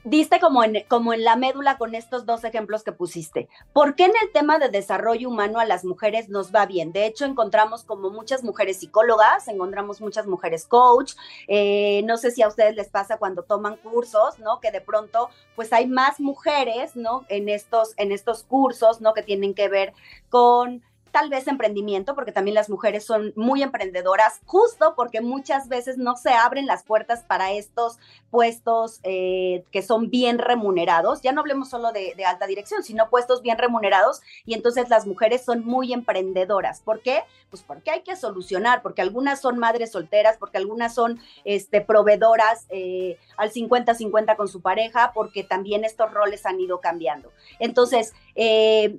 diste 0.03 0.39
como 0.39 0.63
en, 0.63 0.83
como 0.87 1.13
en 1.13 1.23
la 1.23 1.35
médula 1.35 1.77
con 1.77 1.95
estos 1.95 2.25
dos 2.25 2.43
ejemplos 2.43 2.83
que 2.83 2.91
pusiste. 2.91 3.47
¿Por 3.71 3.95
qué 3.95 4.05
en 4.05 4.13
el 4.21 4.31
tema 4.31 4.59
de 4.59 4.69
desarrollo 4.69 5.29
humano 5.29 5.59
a 5.59 5.65
las 5.65 5.85
mujeres 5.85 6.29
nos 6.29 6.53
va 6.53 6.65
bien? 6.65 6.91
De 6.91 7.05
hecho, 7.05 7.25
encontramos 7.25 7.83
como 7.83 8.09
muchas 8.09 8.43
mujeres 8.43 8.77
psicólogas, 8.77 9.47
encontramos 9.47 10.01
muchas 10.01 10.27
mujeres 10.27 10.65
coach. 10.65 11.13
Eh, 11.47 12.01
no 12.05 12.17
sé 12.17 12.31
si 12.31 12.41
a 12.41 12.47
ustedes 12.47 12.75
les 12.75 12.89
pasa 12.89 13.17
cuando 13.17 13.43
toman 13.43 13.77
cursos, 13.77 14.39
¿no? 14.39 14.59
Que 14.59 14.71
de 14.71 14.81
pronto, 14.81 15.29
pues 15.55 15.73
hay 15.73 15.87
más 15.87 16.19
mujeres, 16.19 16.95
¿no? 16.95 17.25
En 17.29 17.49
estos, 17.49 17.93
en 17.97 18.11
estos 18.11 18.43
cursos, 18.43 19.01
¿no? 19.01 19.13
Que 19.13 19.23
tienen 19.23 19.53
que 19.53 19.69
ver 19.69 19.93
con 20.29 20.83
tal 21.13 21.29
vez 21.29 21.47
emprendimiento, 21.47 22.15
porque 22.15 22.31
también 22.31 22.55
las 22.55 22.71
mujeres 22.71 23.05
son 23.05 23.33
muy 23.35 23.61
emprendedoras, 23.61 24.41
justo 24.45 24.95
porque 24.95 25.21
muchas 25.21 25.69
veces 25.69 25.99
no 25.99 26.15
se 26.15 26.31
abren 26.31 26.65
las 26.65 26.83
puertas 26.83 27.23
para 27.23 27.51
estos 27.51 27.99
puestos 28.31 28.99
eh, 29.03 29.63
que 29.71 29.83
son 29.83 30.09
bien 30.09 30.39
remunerados. 30.39 31.21
Ya 31.21 31.31
no 31.31 31.41
hablemos 31.41 31.69
solo 31.69 31.91
de, 31.91 32.15
alta 32.25 32.47
dirección, 32.47 32.81
sino 32.81 33.11
puestos 33.11 33.43
bien 33.43 33.59
remunerados. 33.59 34.21
Y 34.43 34.55
entonces 34.55 34.89
las 34.89 35.05
mujeres 35.05 35.45
son 35.45 35.63
muy 35.63 35.93
emprendedoras. 35.93 36.81
¿Por 36.81 37.01
qué? 37.01 37.21
Pues 37.51 37.61
porque 37.61 37.91
hay 37.91 38.01
que 38.01 38.15
solucionar, 38.15 38.81
porque 38.81 39.03
algunas 39.03 39.39
son 39.39 39.59
madres 39.59 39.91
solteras, 39.91 40.37
porque 40.39 40.57
algunas 40.57 40.95
son 40.95 41.19
este, 41.45 41.81
proveedoras 41.81 42.65
eh, 42.69 43.19
al 43.37 43.51
50-50 43.51 44.35
con 44.35 44.47
su 44.47 44.61
pareja, 44.61 45.11
porque 45.13 45.43
también 45.43 45.85
estos 45.85 46.11
roles 46.11 46.47
han 46.47 46.59
ido 46.59 46.81
cambiando. 46.81 47.31
Entonces, 47.59 48.13
eh, 48.33 48.97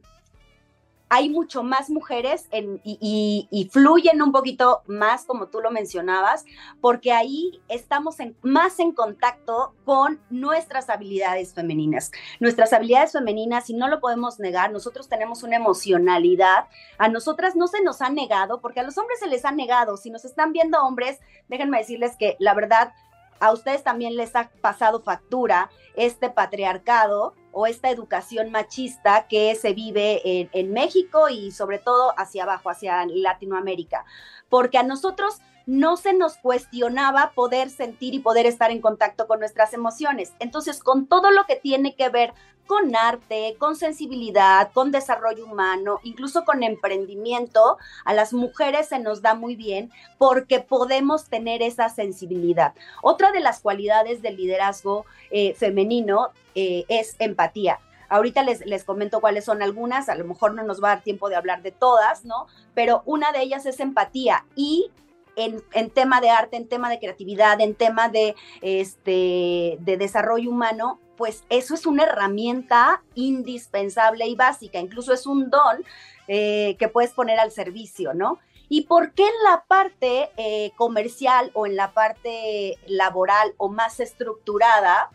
hay 1.14 1.28
mucho 1.28 1.62
más 1.62 1.90
mujeres 1.90 2.48
y, 2.50 3.70
fluyen 3.72 4.20
un 4.20 4.32
poquito 4.32 4.82
más, 4.86 5.24
como 5.24 5.46
tú 5.46 5.60
lo 5.60 5.70
mencionabas, 5.70 6.44
porque 6.80 7.12
ahí 7.12 7.62
estamos 7.68 8.16
más 8.42 8.80
en 8.80 8.90
contacto 8.90 9.74
con 9.84 10.20
nuestras 10.28 10.90
habilidades 10.90 11.54
femeninas. 11.54 12.10
Nuestras 12.40 12.72
habilidades 12.72 13.12
femeninas, 13.12 13.70
y 13.70 13.74
no 13.74 13.86
lo 13.86 14.00
podemos 14.00 14.40
negar, 14.40 14.72
nosotros 14.72 15.08
tenemos 15.08 15.44
una 15.44 15.54
emocionalidad, 15.54 16.66
a 16.98 17.08
nosotras 17.08 17.54
no 17.54 17.68
se 17.68 17.80
nos 17.80 18.02
ha 18.02 18.10
negado, 18.10 18.60
porque 18.60 18.80
a 18.80 18.82
los 18.82 18.98
hombres 18.98 19.20
se 19.20 19.28
les 19.28 19.44
ha 19.44 19.52
negado. 19.52 19.96
Si 19.96 20.10
nos 20.10 20.24
están 20.24 20.52
viendo 20.52 20.82
hombres, 20.82 21.20
déjenme 21.46 21.78
decirles 21.78 22.16
que 22.18 22.34
la 22.40 22.54
verdad, 22.54 22.92
a 23.38 23.52
ustedes 23.52 23.84
también 23.84 24.16
les 24.16 24.34
ha 24.34 24.50
pasado 24.60 25.00
factura 25.00 25.70
este 25.94 26.28
patriarcado 26.28 27.34
o 27.54 27.66
esta 27.66 27.90
educación 27.90 28.50
machista 28.50 29.26
que 29.28 29.54
se 29.54 29.72
vive 29.72 30.48
en, 30.52 30.72
México 30.72 31.28
y 31.28 31.52
sobre 31.52 31.78
todo 31.78 32.12
hacia 32.18 32.42
abajo, 32.42 32.70
hacia 32.70 33.06
Latinoamérica. 33.06 34.04
Porque 34.48 34.78
a 34.78 34.82
nosotros 34.82 35.40
no 35.66 35.96
se 35.96 36.12
nos 36.12 36.36
cuestionaba 36.36 37.32
poder 37.34 37.70
sentir 37.70 38.14
y 38.14 38.18
poder 38.18 38.46
estar 38.46 38.70
en 38.70 38.80
contacto 38.80 39.26
con 39.26 39.40
nuestras 39.40 39.72
emociones. 39.72 40.32
Entonces, 40.38 40.80
con 40.80 41.06
todo 41.06 41.30
lo 41.30 41.44
que 41.46 41.56
tiene 41.56 41.94
que 41.94 42.08
ver 42.08 42.34
con 42.66 42.96
arte, 42.96 43.56
con 43.58 43.76
sensibilidad, 43.76 44.70
con 44.72 44.90
desarrollo 44.90 45.44
humano, 45.44 46.00
incluso 46.02 46.44
con 46.44 46.62
emprendimiento, 46.62 47.78
a 48.04 48.14
las 48.14 48.32
mujeres 48.32 48.88
se 48.88 48.98
nos 48.98 49.22
da 49.22 49.34
muy 49.34 49.54
bien 49.54 49.90
porque 50.18 50.60
podemos 50.60 51.26
tener 51.26 51.62
esa 51.62 51.88
sensibilidad. 51.88 52.74
Otra 53.02 53.32
de 53.32 53.40
las 53.40 53.60
cualidades 53.60 54.22
del 54.22 54.36
liderazgo 54.36 55.04
eh, 55.30 55.54
femenino 55.54 56.30
eh, 56.54 56.84
es 56.88 57.16
empatía. 57.18 57.80
Ahorita 58.08 58.42
les, 58.42 58.64
les, 58.64 58.84
comento 58.84 59.20
cuáles 59.20 59.44
son 59.44 59.62
algunas, 59.62 60.08
a 60.08 60.14
lo 60.14 60.24
mejor 60.24 60.54
no 60.54 60.62
nos 60.62 60.82
va 60.82 60.92
a 60.92 60.94
dar 60.96 61.04
tiempo 61.04 61.28
de 61.28 61.36
hablar 61.36 61.62
de 61.62 61.72
todas, 61.72 62.24
¿no? 62.24 62.46
Pero 62.74 63.02
una 63.06 63.32
de 63.32 63.42
ellas 63.42 63.66
es 63.66 63.80
empatía 63.80 64.44
y 64.54 64.90
en, 65.36 65.62
en, 65.72 65.90
tema 65.90 66.20
de 66.20 66.30
arte, 66.30 66.56
en 66.56 66.68
tema 66.68 66.90
de 66.90 66.98
creatividad, 66.98 67.60
en 67.60 67.74
tema 67.74 68.08
de, 68.08 68.34
este, 68.62 69.76
de 69.80 69.96
desarrollo 69.96 70.50
humano, 70.50 71.00
pues 71.16 71.44
eso 71.48 71.74
es 71.74 71.86
una 71.86 72.04
herramienta 72.04 73.02
indispensable 73.14 74.26
y 74.26 74.34
básica, 74.34 74.78
incluso 74.78 75.12
es 75.12 75.26
un 75.26 75.50
don 75.50 75.84
eh, 76.26 76.76
que 76.78 76.88
puedes 76.88 77.12
poner 77.12 77.38
al 77.38 77.52
servicio, 77.52 78.14
¿no? 78.14 78.38
¿Y 78.68 78.82
por 78.82 79.12
qué 79.12 79.24
en 79.24 79.44
la 79.44 79.64
parte 79.68 80.30
eh, 80.36 80.72
comercial 80.76 81.50
o 81.54 81.66
en 81.66 81.76
la 81.76 81.92
parte 81.92 82.78
laboral 82.86 83.54
o 83.58 83.68
más 83.68 84.00
estructurada 84.00 85.10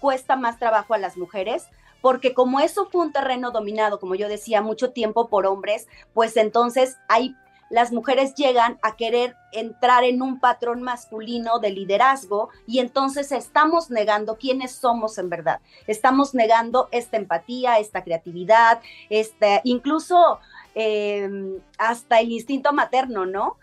cuesta 0.00 0.36
más 0.36 0.58
trabajo 0.58 0.94
a 0.94 0.98
las 0.98 1.16
mujeres? 1.16 1.66
Porque 2.00 2.32
como 2.32 2.60
eso 2.60 2.88
fue 2.90 3.02
un 3.02 3.12
terreno 3.12 3.50
dominado, 3.50 3.98
como 3.98 4.14
yo 4.14 4.28
decía, 4.28 4.62
mucho 4.62 4.92
tiempo 4.92 5.28
por 5.28 5.46
hombres, 5.46 5.88
pues 6.14 6.36
entonces 6.36 6.98
hay 7.08 7.34
las 7.70 7.92
mujeres 7.92 8.34
llegan 8.34 8.78
a 8.82 8.96
querer 8.96 9.36
entrar 9.52 10.04
en 10.04 10.22
un 10.22 10.38
patrón 10.38 10.82
masculino 10.82 11.58
de 11.58 11.70
liderazgo 11.70 12.50
y 12.66 12.78
entonces 12.78 13.32
estamos 13.32 13.90
negando 13.90 14.36
quiénes 14.36 14.72
somos 14.72 15.18
en 15.18 15.28
verdad. 15.28 15.60
Estamos 15.86 16.34
negando 16.34 16.88
esta 16.92 17.16
empatía, 17.16 17.78
esta 17.78 18.04
creatividad, 18.04 18.80
este, 19.10 19.60
incluso 19.64 20.38
em, 20.74 21.58
hasta 21.78 22.20
el 22.20 22.32
instinto 22.32 22.72
materno, 22.72 23.26
¿no? 23.26 23.56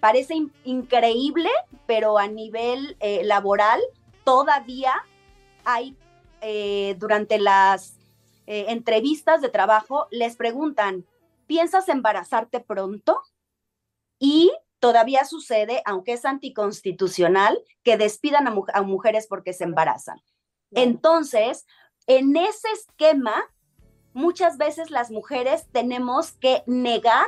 Parece 0.00 0.34
increíble, 0.64 1.50
pero 1.86 2.18
a 2.18 2.26
nivel 2.26 2.96
eh, 3.00 3.22
laboral 3.24 3.80
todavía 4.24 4.94
hay 5.64 5.96
eh, 6.40 6.96
durante 6.98 7.38
las 7.38 7.98
eh, 8.46 8.66
entrevistas 8.68 9.42
de 9.42 9.50
trabajo, 9.50 10.08
les 10.10 10.36
preguntan, 10.36 11.04
¿piensas 11.46 11.88
embarazarte 11.88 12.60
pronto? 12.60 13.20
Y 14.20 14.52
todavía 14.78 15.24
sucede, 15.24 15.82
aunque 15.84 16.12
es 16.12 16.24
anticonstitucional, 16.24 17.58
que 17.82 17.96
despidan 17.96 18.46
a, 18.46 18.82
mujeres 18.82 19.26
porque 19.26 19.52
se 19.52 19.64
embarazan. 19.64 20.20
Entonces, 20.70 21.66
en 22.06 22.36
ese 22.36 22.68
esquema, 22.70 23.34
muchas 24.12 24.58
veces 24.58 24.90
las 24.90 25.10
mujeres 25.10 25.66
tenemos 25.72 26.32
que 26.32 26.62
negar 26.66 27.26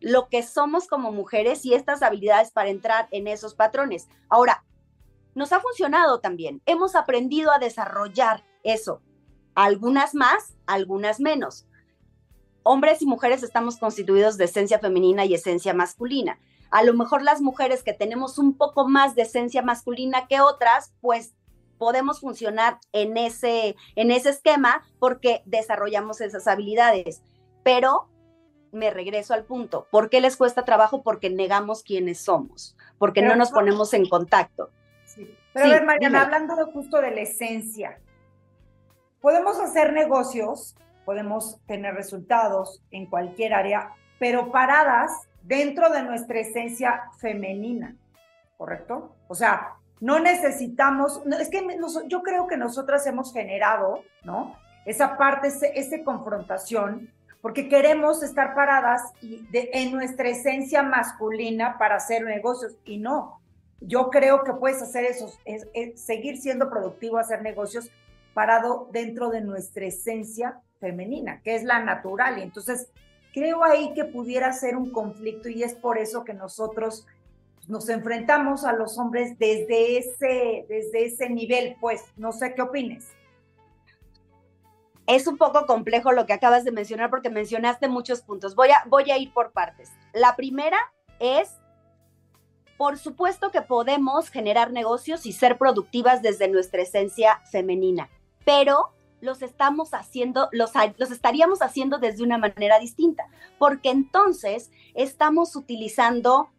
lo 0.00 0.28
que 0.28 0.42
somos 0.42 0.86
como 0.86 1.12
mujeres 1.12 1.66
y 1.66 1.74
estas 1.74 2.00
habilidades 2.02 2.52
para 2.52 2.70
entrar 2.70 3.08
en 3.10 3.26
esos 3.26 3.54
patrones. 3.54 4.08
Ahora, 4.28 4.64
nos 5.34 5.52
ha 5.52 5.60
funcionado 5.60 6.20
también. 6.20 6.62
Hemos 6.64 6.94
aprendido 6.94 7.52
a 7.52 7.58
desarrollar 7.58 8.44
eso. 8.62 9.02
Algunas 9.54 10.14
más, 10.14 10.54
algunas 10.66 11.20
menos 11.20 11.66
hombres 12.62 13.02
y 13.02 13.06
mujeres 13.06 13.42
estamos 13.42 13.78
constituidos 13.78 14.36
de 14.36 14.44
esencia 14.44 14.78
femenina 14.78 15.24
y 15.24 15.34
esencia 15.34 15.74
masculina. 15.74 16.38
A 16.70 16.82
lo 16.82 16.94
mejor 16.94 17.22
las 17.22 17.40
mujeres 17.40 17.82
que 17.82 17.92
tenemos 17.92 18.38
un 18.38 18.56
poco 18.56 18.86
más 18.88 19.14
de 19.14 19.22
esencia 19.22 19.62
masculina 19.62 20.26
que 20.28 20.40
otras, 20.40 20.92
pues 21.00 21.34
podemos 21.78 22.20
funcionar 22.20 22.78
en 22.92 23.16
ese, 23.16 23.74
en 23.96 24.10
ese 24.10 24.30
esquema 24.30 24.82
porque 24.98 25.42
desarrollamos 25.46 26.20
esas 26.20 26.46
habilidades. 26.46 27.22
Pero 27.64 28.08
me 28.72 28.90
regreso 28.90 29.34
al 29.34 29.44
punto. 29.44 29.86
¿Por 29.90 30.10
qué 30.10 30.20
les 30.20 30.36
cuesta 30.36 30.64
trabajo? 30.64 31.02
Porque 31.02 31.30
negamos 31.30 31.82
quiénes 31.82 32.20
somos, 32.20 32.76
porque 32.98 33.22
no 33.22 33.34
nos 33.34 33.50
ponemos 33.50 33.92
en 33.94 34.08
contacto. 34.08 34.70
Pero 35.52 35.66
a 35.66 35.68
ver, 35.68 35.84
Mariana, 35.84 36.22
hablando 36.22 36.54
justo 36.66 37.00
de 37.00 37.10
la 37.10 37.22
esencia, 37.22 37.98
podemos 39.20 39.58
hacer 39.58 39.92
negocios 39.92 40.76
podemos 41.10 41.58
tener 41.66 41.96
resultados 41.96 42.80
en 42.92 43.04
cualquier 43.06 43.52
área, 43.52 43.96
pero 44.20 44.52
paradas 44.52 45.10
dentro 45.42 45.90
de 45.90 46.04
nuestra 46.04 46.38
esencia 46.38 47.02
femenina, 47.18 47.96
¿correcto? 48.56 49.16
O 49.26 49.34
sea, 49.34 49.72
no 49.98 50.20
necesitamos, 50.20 51.20
es 51.40 51.48
que 51.48 51.66
yo 52.06 52.22
creo 52.22 52.46
que 52.46 52.56
nosotras 52.56 53.04
hemos 53.08 53.32
generado, 53.32 54.04
¿no? 54.22 54.54
Esa 54.84 55.18
parte, 55.18 55.48
esa 55.48 56.04
confrontación, 56.04 57.10
porque 57.42 57.68
queremos 57.68 58.22
estar 58.22 58.54
paradas 58.54 59.02
en 59.20 59.90
nuestra 59.90 60.28
esencia 60.28 60.84
masculina 60.84 61.76
para 61.76 61.96
hacer 61.96 62.22
negocios 62.22 62.76
y 62.84 62.98
no. 62.98 63.40
Yo 63.80 64.10
creo 64.10 64.44
que 64.44 64.52
puedes 64.52 64.80
hacer 64.80 65.06
eso, 65.06 65.28
es, 65.44 65.66
seguir 66.00 66.36
siendo 66.36 66.70
productivo, 66.70 67.18
hacer 67.18 67.42
negocios 67.42 67.90
parado 68.32 68.88
dentro 68.92 69.30
de 69.30 69.40
nuestra 69.40 69.86
esencia 69.86 70.60
femenina, 70.80 71.40
que 71.42 71.54
es 71.54 71.62
la 71.62 71.84
natural. 71.84 72.38
Y 72.38 72.42
entonces 72.42 72.88
creo 73.32 73.62
ahí 73.62 73.92
que 73.94 74.04
pudiera 74.04 74.52
ser 74.52 74.76
un 74.76 74.90
conflicto 74.90 75.48
y 75.48 75.62
es 75.62 75.74
por 75.74 75.98
eso 75.98 76.24
que 76.24 76.34
nosotros 76.34 77.06
nos 77.68 77.88
enfrentamos 77.88 78.64
a 78.64 78.72
los 78.72 78.98
hombres 78.98 79.38
desde 79.38 79.98
ese, 79.98 80.66
desde 80.68 81.06
ese 81.06 81.30
nivel, 81.30 81.76
pues 81.80 82.02
no 82.16 82.32
sé 82.32 82.54
qué 82.54 82.62
opines. 82.62 83.08
Es 85.06 85.26
un 85.26 85.38
poco 85.38 85.66
complejo 85.66 86.12
lo 86.12 86.26
que 86.26 86.32
acabas 86.32 86.64
de 86.64 86.72
mencionar 86.72 87.10
porque 87.10 87.30
mencionaste 87.30 87.88
muchos 87.88 88.22
puntos. 88.22 88.54
Voy 88.54 88.70
a, 88.70 88.82
voy 88.86 89.10
a 89.10 89.18
ir 89.18 89.32
por 89.32 89.52
partes. 89.52 89.90
La 90.12 90.36
primera 90.36 90.78
es, 91.18 91.58
por 92.76 92.98
supuesto 92.98 93.50
que 93.50 93.62
podemos 93.62 94.30
generar 94.30 94.72
negocios 94.72 95.26
y 95.26 95.32
ser 95.32 95.58
productivas 95.58 96.22
desde 96.22 96.48
nuestra 96.48 96.82
esencia 96.82 97.40
femenina, 97.50 98.08
pero 98.44 98.92
los 99.20 99.42
estamos 99.42 99.94
haciendo, 99.94 100.48
los, 100.52 100.70
los 100.96 101.10
estaríamos 101.10 101.62
haciendo 101.62 101.98
desde 101.98 102.22
una 102.22 102.38
manera 102.38 102.78
distinta, 102.78 103.28
porque 103.58 103.90
entonces 103.90 104.70
estamos 104.94 105.56
utilizando 105.56 106.50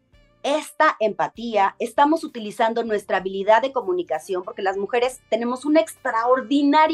esta 0.42 0.96
empatía, 1.00 1.76
estamos 1.78 2.24
utilizando 2.24 2.82
nuestra 2.84 3.18
habilidad 3.18 3.62
de 3.62 3.72
comunicación, 3.72 4.42
porque 4.42 4.62
las 4.62 4.76
mujeres 4.76 5.20
tenemos 5.28 5.64
una 5.64 5.80
extraordinaria 5.80 6.92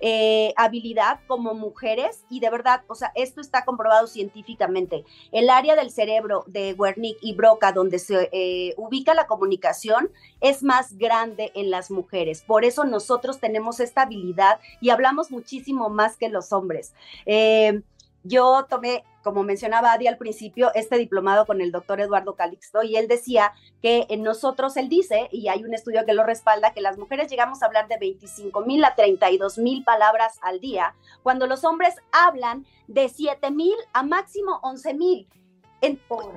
eh, 0.00 0.52
habilidad 0.56 1.20
como 1.26 1.54
mujeres 1.54 2.24
y 2.30 2.40
de 2.40 2.50
verdad, 2.50 2.82
o 2.88 2.94
sea, 2.94 3.12
esto 3.14 3.40
está 3.40 3.64
comprobado 3.64 4.06
científicamente. 4.06 5.04
El 5.32 5.50
área 5.50 5.76
del 5.76 5.90
cerebro 5.90 6.44
de 6.46 6.74
Wernicke 6.74 7.18
y 7.22 7.34
Broca, 7.34 7.72
donde 7.72 7.98
se 7.98 8.28
eh, 8.32 8.74
ubica 8.76 9.14
la 9.14 9.26
comunicación, 9.26 10.10
es 10.40 10.62
más 10.62 10.96
grande 10.96 11.52
en 11.54 11.70
las 11.70 11.90
mujeres. 11.90 12.42
Por 12.42 12.64
eso 12.64 12.84
nosotros 12.84 13.38
tenemos 13.38 13.80
esta 13.80 14.02
habilidad 14.02 14.60
y 14.80 14.90
hablamos 14.90 15.30
muchísimo 15.30 15.88
más 15.88 16.16
que 16.16 16.28
los 16.28 16.52
hombres. 16.52 16.94
Eh, 17.26 17.82
yo 18.28 18.66
tomé, 18.68 19.04
como 19.22 19.42
mencionaba 19.42 19.92
Adi 19.92 20.06
al 20.06 20.16
principio, 20.16 20.70
este 20.74 20.96
diplomado 20.96 21.46
con 21.46 21.60
el 21.60 21.72
doctor 21.72 22.00
Eduardo 22.00 22.36
Calixto 22.36 22.82
y 22.82 22.96
él 22.96 23.08
decía 23.08 23.52
que 23.82 24.06
en 24.10 24.22
nosotros, 24.22 24.76
él 24.76 24.88
dice, 24.88 25.28
y 25.32 25.48
hay 25.48 25.64
un 25.64 25.74
estudio 25.74 26.04
que 26.04 26.14
lo 26.14 26.24
respalda, 26.24 26.72
que 26.72 26.80
las 26.80 26.98
mujeres 26.98 27.30
llegamos 27.30 27.62
a 27.62 27.66
hablar 27.66 27.88
de 27.88 27.98
25 27.98 28.60
mil 28.62 28.84
a 28.84 28.94
32 28.94 29.58
mil 29.58 29.82
palabras 29.82 30.38
al 30.42 30.60
día, 30.60 30.94
cuando 31.22 31.46
los 31.46 31.64
hombres 31.64 31.96
hablan 32.12 32.66
de 32.86 33.08
7 33.08 33.50
mil 33.50 33.74
a 33.92 34.02
máximo 34.02 34.60
11 34.62 34.94
mil. 34.94 35.28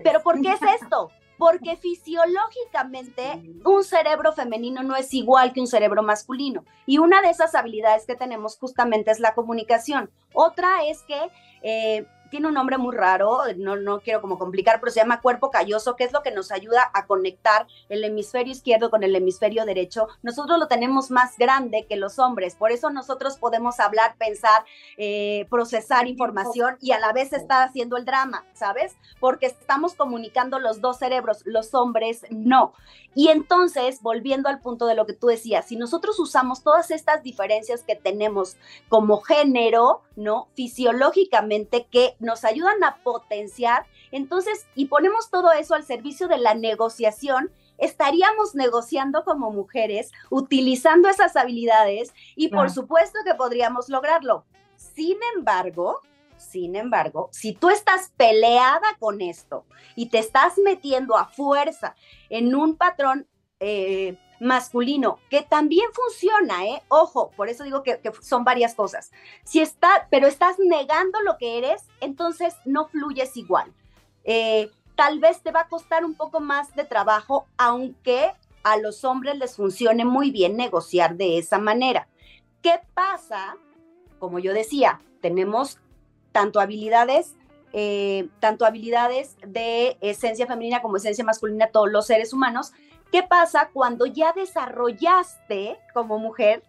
Pero 0.04 0.22
¿por 0.22 0.42
qué 0.42 0.54
es 0.54 0.82
esto? 0.82 1.10
Porque 1.42 1.76
fisiológicamente 1.76 3.42
un 3.66 3.84
cerebro 3.84 4.32
femenino 4.32 4.84
no 4.84 4.96
es 4.96 5.12
igual 5.12 5.54
que 5.54 5.60
un 5.60 5.66
cerebro 5.66 6.04
masculino. 6.04 6.66
Y 6.86 7.00
una 7.00 7.20
de 7.24 7.32
esas 7.32 7.56
habilidades 7.56 8.06
que 8.06 8.16
tenemos 8.16 8.60
justamente 8.60 9.10
es 9.10 9.20
la 9.20 9.34
comunicación. 9.34 10.12
Otra 10.34 10.86
es 10.86 11.02
que 11.02 11.32
eh, 11.64 12.06
tiene 12.32 12.48
un 12.48 12.56
nombre 12.56 12.80
muy 12.80 12.96
raro, 12.96 13.42
no, 13.58 13.76
no 13.76 14.00
quiero 14.00 14.22
como 14.22 14.40
complicar, 14.40 14.80
pero 14.80 14.92
se 14.92 15.02
llama 15.02 15.22
cuerpo 15.22 15.52
calloso, 15.52 15.96
que 15.96 16.06
es 16.06 16.14
lo 16.14 16.24
que 16.24 16.32
nos 16.32 16.52
ayuda 16.52 16.90
a 16.94 17.06
conectar 17.06 17.68
el 17.90 18.04
hemisferio 18.04 18.52
izquierdo 18.52 18.90
con 18.90 19.04
el 19.04 19.16
hemisferio 19.16 19.66
derecho. 19.66 20.08
Nosotros 20.24 20.58
lo 20.58 20.68
tenemos 20.68 21.12
más 21.12 21.38
grande 21.38 21.86
que 21.88 21.98
los 21.98 22.18
hombres, 22.18 22.56
por 22.56 22.72
eso 22.72 22.90
nosotros 22.90 23.38
podemos 23.38 23.80
hablar, 23.80 24.16
pensar, 24.18 24.64
eh, 24.98 25.46
procesar 25.50 26.08
información 26.08 26.78
y 26.82 26.94
a 26.94 27.00
la 27.00 27.12
vez 27.12 27.34
estar 27.34 27.68
haciendo 27.68 27.98
el 27.98 28.06
drama, 28.06 28.46
¿sabes? 28.54 28.96
Porque 29.20 29.48
estamos 29.48 29.94
comunicando 29.94 30.58
los 30.58 30.80
dos 30.80 30.98
cerebros, 30.98 31.42
los 31.46 31.74
hombres 31.74 32.26
no. 32.30 32.74
Y 33.14 33.28
entonces, 33.28 34.02
volviendo 34.02 34.48
al 34.48 34.62
punto 34.62 34.86
de 34.86 34.96
lo 34.96 35.06
que 35.06 35.14
tú 35.14 35.28
decías, 35.28 35.68
si 35.68 35.76
nosotros 35.76 36.18
usamos 36.18 36.64
todas 36.64 36.92
estas 36.92 37.24
diferencias 37.24 37.84
que 37.84 37.96
tenemos 37.96 38.56
como 38.88 39.20
género, 39.20 40.02
¿no? 40.16 40.48
Fisiológicamente, 40.56 41.88
que 41.92 42.16
nos 42.22 42.46
ayudan 42.46 42.84
a 42.84 42.98
potenciar, 43.04 43.86
entonces, 44.12 44.68
y 44.75 44.86
ponemos 44.86 45.30
todo 45.30 45.51
eso 45.51 45.75
al 45.75 45.84
servicio 45.84 46.28
de 46.28 46.38
la 46.38 46.54
negociación, 46.54 47.51
estaríamos 47.78 48.56
negociando 48.56 49.24
como 49.24 49.51
mujeres, 49.51 50.12
utilizando 50.30 51.10
esas 51.10 51.36
habilidades 51.36 52.13
y 52.36 52.50
por 52.50 52.70
supuesto 52.70 53.20
que 53.25 53.36
podríamos 53.36 53.90
lograrlo. 53.90 54.46
Sin 54.78 55.18
embargo, 55.36 56.00
sin 56.38 56.75
embargo, 56.75 57.30
si 57.32 57.54
tú 57.54 57.70
estás 57.70 58.12
peleada 58.18 58.88
con 59.00 59.22
esto 59.22 59.66
y 59.96 60.08
te 60.10 60.20
estás 60.20 60.58
metiendo 60.58 61.18
a 61.18 61.28
fuerza 61.28 61.96
en 62.30 62.56
un 62.56 62.75
patrón 62.75 63.28
eh, 63.60 64.18
masculino, 64.42 65.20
que 65.30 65.44
también 65.44 65.86
funciona, 65.94 66.66
¿eh? 66.66 66.82
Ojo, 66.88 67.30
por 67.38 67.48
eso 67.48 67.64
digo 67.64 67.84
que, 67.84 68.02
son 68.22 68.44
varias 68.44 68.74
cosas. 68.74 69.12
Si 69.44 69.62
está, 69.62 70.08
pero 70.10 70.26
estás 70.26 70.58
negando 70.58 71.22
lo 71.22 71.38
que 71.38 71.60
eres, 71.60 71.84
entonces 72.02 72.56
no 72.66 72.88
fluyes 72.88 73.38
igual. 73.38 73.72
Eh, 74.24 74.72
tal 74.96 75.20
vez 75.20 75.44
te 75.44 75.52
va 75.52 75.62
a 75.62 75.68
costar 75.68 76.04
un 76.04 76.16
poco 76.16 76.40
más 76.40 76.76
de 76.76 76.86
trabajo, 76.86 77.46
aunque 77.56 78.32
a 78.64 78.78
los 78.78 79.04
hombres 79.04 79.38
les 79.38 79.56
funcione 79.56 80.06
muy 80.06 80.32
bien 80.32 80.58
negociar 80.58 81.18
de 81.18 81.38
esa 81.38 81.60
manera. 81.60 82.08
¿Qué 82.64 82.80
pasa? 82.96 83.58
Como 84.18 84.40
yo 84.40 84.54
decía, 84.54 85.01
tenemos 85.22 85.77
tanto 86.32 86.60
habilidades, 86.60 87.36
eh, 87.74 88.27
tanto 88.40 88.66
habilidades 88.66 89.38
de 89.46 89.98
esencia 90.01 90.48
femenina 90.48 90.82
como 90.82 90.98
esencia 90.98 91.24
masculina, 91.24 91.68
todos 91.68 91.92
los 91.92 92.08
seres 92.08 92.34
humanos, 92.34 92.74
¿Qué 93.12 93.24
pasa 93.24 93.70
cuando 93.74 94.06
ya 94.06 94.34
desarrollaste 94.34 95.80
como 95.94 96.18
mujer 96.18 96.64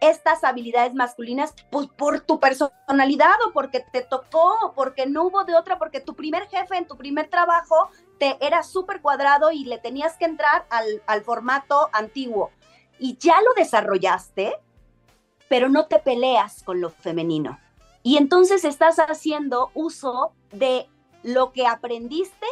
estas 0.00 0.44
habilidades 0.44 0.94
masculinas 0.94 1.54
pues, 1.70 1.88
por 1.88 2.20
tu 2.20 2.40
personalidad 2.40 3.34
o 3.46 3.52
porque 3.52 3.80
te 3.80 4.02
tocó, 4.02 4.72
porque 4.74 5.06
no 5.06 5.24
hubo 5.24 5.44
de 5.44 5.54
otra, 5.54 5.78
porque 5.78 6.00
tu 6.00 6.14
primer 6.14 6.46
jefe 6.48 6.76
en 6.76 6.86
tu 6.86 6.96
primer 6.96 7.28
trabajo 7.28 7.88
te 8.18 8.36
era 8.44 8.62
súper 8.62 9.00
cuadrado 9.00 9.50
y 9.50 9.64
le 9.64 9.78
tenías 9.78 10.16
que 10.16 10.24
entrar 10.24 10.66
al 10.70 11.22
formato 11.22 11.88
antiguo 11.92 12.50
y 12.98 13.16
ya 13.18 13.40
lo 13.42 13.52
desarrollaste, 13.54 14.58
pero 15.48 15.68
no 15.68 15.86
te 15.86 15.98
peleas 15.98 16.62
con 16.62 16.80
lo 16.80 16.90
femenino. 16.90 17.58
Y 18.02 18.16
entonces 18.16 18.64
estás 18.64 18.96
haciendo 18.98 19.70
uso 19.74 20.32
de 20.52 20.88
lo 21.22 21.52
que 21.52 21.66
aprendiste 21.66 22.46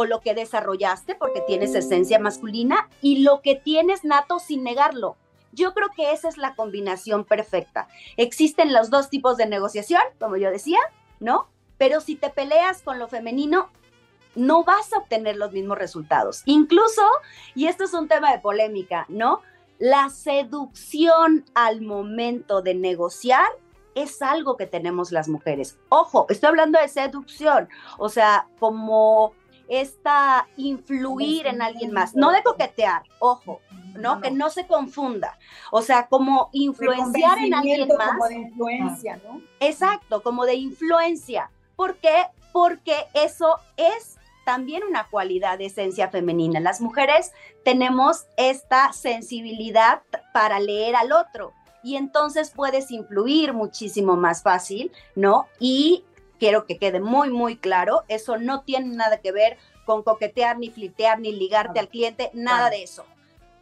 o 0.00 0.06
lo 0.06 0.20
que 0.20 0.32
desarrollaste 0.32 1.14
porque 1.14 1.42
tienes 1.42 1.74
esencia 1.74 2.18
masculina 2.18 2.88
y 3.02 3.18
lo 3.18 3.42
que 3.42 3.54
tienes 3.54 4.02
nato 4.02 4.38
sin 4.38 4.64
negarlo. 4.64 5.18
Yo 5.52 5.74
creo 5.74 5.90
que 5.94 6.12
esa 6.12 6.28
es 6.30 6.38
la 6.38 6.54
combinación 6.54 7.26
perfecta. 7.26 7.86
Existen 8.16 8.72
los 8.72 8.88
dos 8.88 9.10
tipos 9.10 9.36
de 9.36 9.44
negociación, 9.44 10.00
como 10.18 10.38
yo 10.38 10.50
decía, 10.50 10.78
¿no? 11.18 11.48
Pero 11.76 12.00
si 12.00 12.16
te 12.16 12.30
peleas 12.30 12.80
con 12.80 12.98
lo 12.98 13.08
femenino, 13.08 13.68
no 14.34 14.64
vas 14.64 14.90
a 14.94 14.98
obtener 14.98 15.36
los 15.36 15.52
mismos 15.52 15.76
resultados. 15.76 16.42
Incluso, 16.46 17.02
y 17.54 17.66
esto 17.66 17.84
es 17.84 17.92
un 17.92 18.08
tema 18.08 18.32
de 18.32 18.38
polémica, 18.38 19.04
¿no? 19.10 19.42
La 19.78 20.08
seducción 20.08 21.44
al 21.54 21.82
momento 21.82 22.62
de 22.62 22.74
negociar 22.74 23.48
es 23.94 24.22
algo 24.22 24.56
que 24.56 24.66
tenemos 24.66 25.12
las 25.12 25.28
mujeres. 25.28 25.78
Ojo, 25.90 26.24
estoy 26.30 26.48
hablando 26.48 26.80
de 26.80 26.88
seducción, 26.88 27.68
o 27.98 28.08
sea, 28.08 28.46
como 28.58 29.34
esta 29.70 30.48
influir 30.56 31.46
en 31.46 31.62
alguien 31.62 31.92
más, 31.92 32.14
no 32.14 32.32
de 32.32 32.42
coquetear, 32.42 33.04
ojo, 33.20 33.60
¿no? 33.94 34.20
Que 34.20 34.30
no 34.30 34.50
se 34.50 34.66
confunda. 34.66 35.38
O 35.70 35.80
sea, 35.80 36.08
como 36.08 36.50
influenciar 36.52 37.38
en 37.38 37.54
alguien 37.54 37.88
más. 37.96 38.10
Como 38.10 38.28
de 38.28 38.34
influencia, 38.34 39.20
¿no? 39.24 39.40
Exacto, 39.60 40.22
como 40.22 40.44
de 40.44 40.54
influencia. 40.54 41.50
¿Por 41.76 41.96
qué? 41.96 42.26
Porque 42.52 43.06
eso 43.14 43.58
es 43.76 44.18
también 44.44 44.82
una 44.82 45.06
cualidad 45.06 45.58
de 45.58 45.66
esencia 45.66 46.08
femenina. 46.08 46.58
Las 46.58 46.80
mujeres 46.80 47.32
tenemos 47.64 48.26
esta 48.36 48.92
sensibilidad 48.92 50.02
para 50.32 50.58
leer 50.58 50.96
al 50.96 51.12
otro 51.12 51.52
y 51.84 51.96
entonces 51.96 52.50
puedes 52.50 52.90
influir 52.90 53.52
muchísimo 53.52 54.16
más 54.16 54.42
fácil, 54.42 54.90
¿no? 55.14 55.46
Y 55.60 56.04
quiero 56.40 56.66
que 56.66 56.78
quede 56.78 56.98
muy, 56.98 57.30
muy 57.30 57.56
claro, 57.56 58.02
eso 58.08 58.38
no 58.38 58.62
tiene 58.62 58.96
nada 58.96 59.20
que 59.20 59.30
ver 59.30 59.58
con 59.84 60.02
coquetear, 60.02 60.58
ni 60.58 60.70
flitear, 60.70 61.20
ni 61.20 61.32
ligarte 61.32 61.78
al 61.78 61.88
cliente, 61.88 62.30
nada 62.32 62.70
de 62.70 62.82
eso. 62.82 63.04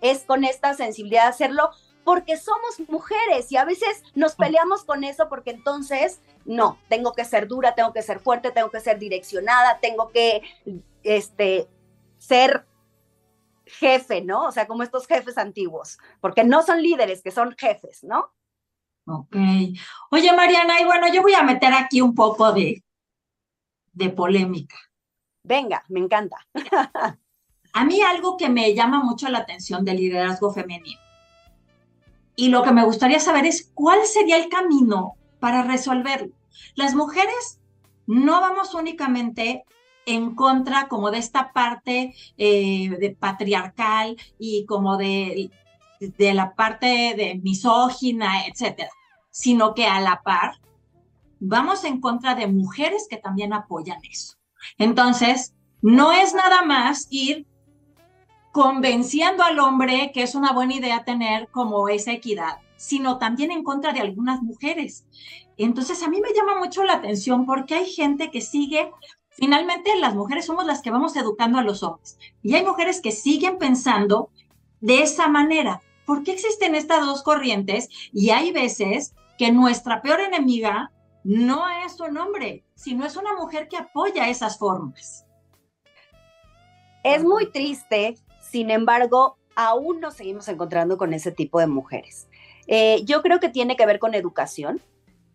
Es 0.01 0.23
con 0.25 0.45
esta 0.45 0.73
sensibilidad 0.75 1.25
de 1.25 1.31
hacerlo 1.31 1.71
porque 2.05 2.39
somos 2.39 2.81
mujeres 2.89 3.53
y 3.53 3.57
a 3.57 3.65
veces 3.65 4.03
nos 4.15 4.37
peleamos 4.37 4.85
con 4.85 5.05
eso 5.05 5.29
porque 5.29 5.51
entonces, 5.51 6.23
no, 6.47 6.79
tengo 6.89 7.13
que 7.13 7.25
ser 7.25 7.49
dura, 7.49 7.75
tengo 7.75 7.93
que 7.93 8.03
ser 8.03 8.21
fuerte, 8.21 8.53
tengo 8.53 8.71
que 8.71 8.81
ser 8.81 8.99
direccionada, 8.99 9.81
tengo 9.81 10.11
que, 10.11 10.43
este, 11.03 11.69
ser 12.17 12.65
jefe, 13.67 14.23
¿no? 14.23 14.47
O 14.47 14.53
sea, 14.53 14.67
como 14.67 14.83
estos 14.83 15.07
jefes 15.07 15.37
antiguos, 15.37 15.99
porque 16.21 16.45
no 16.45 16.63
son 16.63 16.83
líderes, 16.83 17.23
que 17.23 17.31
son 17.31 17.55
jefes, 17.59 18.05
¿no? 18.05 18.33
Ok. 19.09 19.37
Oye, 20.11 20.33
Mariana, 20.33 20.81
y 20.81 20.85
bueno, 20.85 21.07
yo 21.13 21.23
voy 21.23 21.35
a 21.35 21.43
meter 21.43 21.73
aquí 21.73 22.01
un 22.01 22.15
poco 22.15 22.53
de, 22.53 22.85
de 23.93 24.11
polémica. 24.11 24.77
Venga, 25.43 25.83
me 25.89 26.01
encanta. 26.01 26.37
a 27.73 27.85
mí 27.85 28.03
algo 28.03 28.37
que 28.37 28.49
me 28.49 28.75
llama 28.75 29.03
mucho 29.03 29.29
la 29.29 29.39
atención 29.39 29.85
del 29.85 29.97
liderazgo 29.97 30.53
femenino 30.53 31.01
y 32.39 32.51
lo 32.51 32.63
que 32.63 32.71
me 32.71 32.85
gustaría 32.85 33.19
saber 33.19 33.47
es 33.47 33.69
cuál 33.75 33.99
sería 34.07 34.37
el 34.37 34.49
camino 34.49 35.17
para 35.41 35.65
resolverlo. 35.65 36.33
Las 36.77 36.95
mujeres 36.95 37.59
no 38.07 38.41
vamos 38.41 38.75
únicamente 38.75 39.65
en 40.07 40.37
contra 40.37 40.87
como 40.87 41.11
de 41.11 41.19
esta 41.19 41.53
parte 41.53 42.15
eh, 42.37 42.91
de 42.91 43.11
patriarcal 43.19 44.17
y 44.39 44.65
como 44.67 44.97
de, 44.97 45.51
de 46.01 46.35
la 46.35 46.55
parte 46.55 47.15
de 47.17 47.41
misógina, 47.43 48.47
etcétera 48.47 48.91
sino 49.39 49.73
que 49.73 49.87
a 49.87 50.01
la 50.01 50.23
par 50.23 50.59
vamos 51.39 51.85
en 51.85 52.01
contra 52.01 52.35
de 52.35 52.49
mujeres 52.49 53.07
que 53.09 53.17
también 53.17 53.53
apoyan 53.53 54.01
eso. 54.11 54.37
Entonces, 54.79 55.55
no 55.81 56.11
es 56.11 56.35
nada 56.35 56.65
más 56.65 57.07
ir 57.11 57.47
convenciendo 58.51 59.45
al 59.45 59.61
hombre 59.61 60.11
que 60.13 60.25
es 60.25 60.35
una 60.35 60.53
buena 60.53 60.75
idea 60.75 61.05
tener 61.05 61.47
como 61.53 61.89
esa 61.89 62.11
equidad, 62.11 62.59
sino 62.77 63.19
también 63.19 63.53
en 63.53 63.63
contra 63.63 63.93
de 63.93 64.01
algunas 64.01 64.43
mujeres. 64.43 65.07
Entonces, 65.57 66.03
a 66.03 66.09
mí 66.09 66.21
me 66.21 66.35
llama 66.35 66.59
mucho 66.59 66.83
la 66.83 66.95
atención 66.95 67.47
porque 67.47 67.77
hay 67.77 67.87
gente 67.87 68.33
que 68.33 68.41
sigue, 68.41 68.91
finalmente 69.31 69.97
las 70.01 70.17
mujeres 70.17 70.47
somos 70.47 70.67
las 70.67 70.83
que 70.83 70.91
vamos 70.91 71.15
educando 71.15 71.59
a 71.59 71.63
los 71.63 71.85
hombres, 71.85 72.19
y 72.43 72.55
hay 72.57 72.65
mujeres 72.65 73.01
que 73.01 73.13
siguen 73.13 73.59
pensando 73.59 74.31
de 74.81 75.03
esa 75.03 75.29
manera. 75.29 75.81
¿Por 76.09 76.23
qué 76.23 76.33
existen 76.33 76.75
estas 76.75 77.05
dos 77.05 77.23
corrientes? 77.23 77.91
Y 78.15 78.31
hay 78.31 78.51
veces 78.51 79.15
que 79.37 79.53
nuestra 79.53 80.01
peor 80.01 80.21
enemiga 80.21 80.91
no 81.23 81.69
es 81.85 82.01
un 82.01 82.17
hombre, 82.17 82.65
sino 82.75 83.05
es 83.05 83.15
una 83.15 83.37
mujer 83.37 83.69
que 83.69 83.77
apoya 83.77 84.31
esas 84.31 84.57
formas. 84.57 85.27
Es 87.05 87.23
muy 87.23 87.53
triste, 87.53 88.17
sin 88.41 88.71
embargo, 88.71 89.37
aún 89.55 90.01
nos 90.01 90.15
seguimos 90.15 90.49
encontrando 90.49 90.97
con 90.97 91.13
ese 91.13 91.31
tipo 91.31 91.61
de 91.61 91.67
mujeres. 91.67 92.27
Eh, 92.69 93.03
yo 93.05 93.21
creo 93.21 93.39
que 93.39 93.51
tiene 93.51 93.77
que 93.77 93.85
ver 93.85 93.99
con 93.99 94.15
educación. 94.15 94.81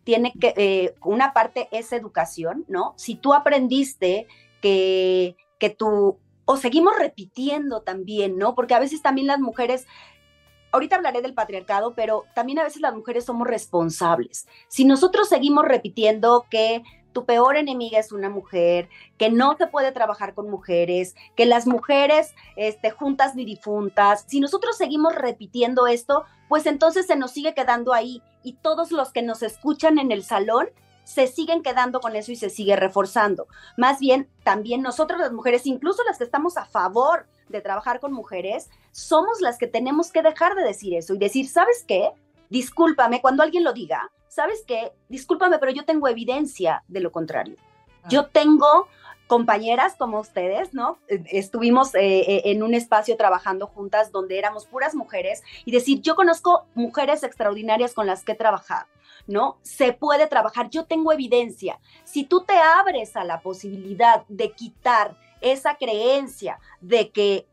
tiene 0.02 0.32
que, 0.32 0.54
eh, 0.56 0.96
una 1.04 1.32
parte 1.32 1.68
es 1.70 1.92
educación, 1.92 2.64
¿no? 2.66 2.94
Si 2.96 3.14
tú 3.14 3.32
aprendiste 3.32 4.26
que, 4.60 5.36
que 5.60 5.70
tú, 5.70 6.18
o 6.44 6.56
seguimos 6.56 6.98
repitiendo 6.98 7.82
también, 7.82 8.36
¿no? 8.36 8.56
Porque 8.56 8.74
a 8.74 8.80
veces 8.80 9.02
también 9.02 9.28
las 9.28 9.38
mujeres 9.38 9.86
ahorita 10.74 10.96
hablaré 10.96 11.22
del 11.22 11.34
patriarcado, 11.34 11.94
pero 11.94 12.24
también 12.34 12.58
a 12.58 12.64
veces 12.64 12.82
las 12.82 12.94
mujeres 12.94 13.24
somos 13.24 13.46
responsables. 13.46 14.48
Si 14.66 14.84
nosotros 14.84 15.28
seguimos 15.28 15.64
repitiendo 15.64 16.46
que 16.50 16.82
tu 17.12 17.24
peor 17.24 17.56
enemiga 17.56 18.00
es 18.00 18.10
una 18.10 18.28
mujer, 18.28 18.88
que 19.16 19.30
no 19.30 19.56
se 19.56 19.68
puede 19.68 19.92
trabajar 19.92 20.34
con 20.34 20.50
mujeres, 20.50 21.14
que 21.36 21.46
las 21.46 21.68
mujeres 21.68 22.34
este, 22.56 22.90
juntas 22.90 23.36
ni 23.36 23.44
difuntas, 23.44 24.24
si 24.26 24.40
nosotros 24.40 24.76
seguimos 24.76 25.14
repitiendo 25.14 25.86
esto, 25.86 26.24
pues 26.48 26.66
entonces 26.66 27.06
se 27.06 27.14
nos 27.14 27.30
sigue 27.30 27.54
quedando 27.54 27.94
ahí 27.94 28.20
y 28.42 28.54
todos 28.54 28.90
los 28.90 29.12
que 29.12 29.22
nos 29.22 29.44
escuchan 29.44 30.00
en 30.00 30.10
el 30.10 30.24
salón 30.24 30.68
se 31.04 31.28
siguen 31.28 31.62
quedando 31.62 32.00
con 32.00 32.16
eso 32.16 32.32
y 32.32 32.36
se 32.36 32.50
sigue 32.50 32.74
reforzando. 32.74 33.46
Más 33.76 34.00
bien, 34.00 34.28
también 34.42 34.82
nosotros 34.82 35.20
las 35.20 35.32
mujeres, 35.32 35.66
incluso 35.66 36.02
las 36.02 36.18
que 36.18 36.24
estamos 36.24 36.56
a 36.56 36.64
favor 36.64 37.28
de 37.48 37.60
trabajar 37.60 38.00
con 38.00 38.12
mujeres, 38.12 38.70
somos 38.90 39.40
las 39.40 39.58
que 39.58 39.66
tenemos 39.66 40.10
que 40.12 40.22
dejar 40.22 40.54
de 40.54 40.64
decir 40.64 40.94
eso 40.94 41.14
y 41.14 41.18
decir, 41.18 41.48
¿sabes 41.48 41.84
qué? 41.86 42.10
Discúlpame 42.50 43.20
cuando 43.20 43.42
alguien 43.42 43.64
lo 43.64 43.72
diga, 43.72 44.10
¿sabes 44.28 44.64
qué? 44.66 44.92
Discúlpame, 45.08 45.58
pero 45.58 45.72
yo 45.72 45.84
tengo 45.84 46.08
evidencia 46.08 46.82
de 46.88 47.00
lo 47.00 47.12
contrario. 47.12 47.56
Ah. 48.02 48.08
Yo 48.10 48.26
tengo 48.26 48.88
compañeras 49.26 49.94
como 49.96 50.20
ustedes, 50.20 50.74
¿no? 50.74 50.98
Eh, 51.08 51.22
estuvimos 51.30 51.94
eh, 51.94 52.20
eh, 52.20 52.42
en 52.46 52.62
un 52.62 52.74
espacio 52.74 53.16
trabajando 53.16 53.66
juntas 53.66 54.12
donde 54.12 54.38
éramos 54.38 54.66
puras 54.66 54.94
mujeres 54.94 55.42
y 55.64 55.72
decir, 55.72 56.00
yo 56.02 56.14
conozco 56.14 56.66
mujeres 56.74 57.22
extraordinarias 57.22 57.94
con 57.94 58.06
las 58.06 58.24
que 58.24 58.32
he 58.32 58.36
trabajado, 58.36 58.86
¿no? 59.26 59.58
Se 59.62 59.92
puede 59.92 60.26
trabajar, 60.26 60.68
yo 60.70 60.84
tengo 60.84 61.12
evidencia. 61.12 61.80
Si 62.04 62.24
tú 62.24 62.42
te 62.42 62.56
abres 62.58 63.16
a 63.16 63.24
la 63.24 63.40
posibilidad 63.40 64.24
de 64.28 64.52
quitar 64.52 65.16
esa 65.44 65.76
creencia 65.76 66.58
de 66.80 67.10
que 67.10 67.46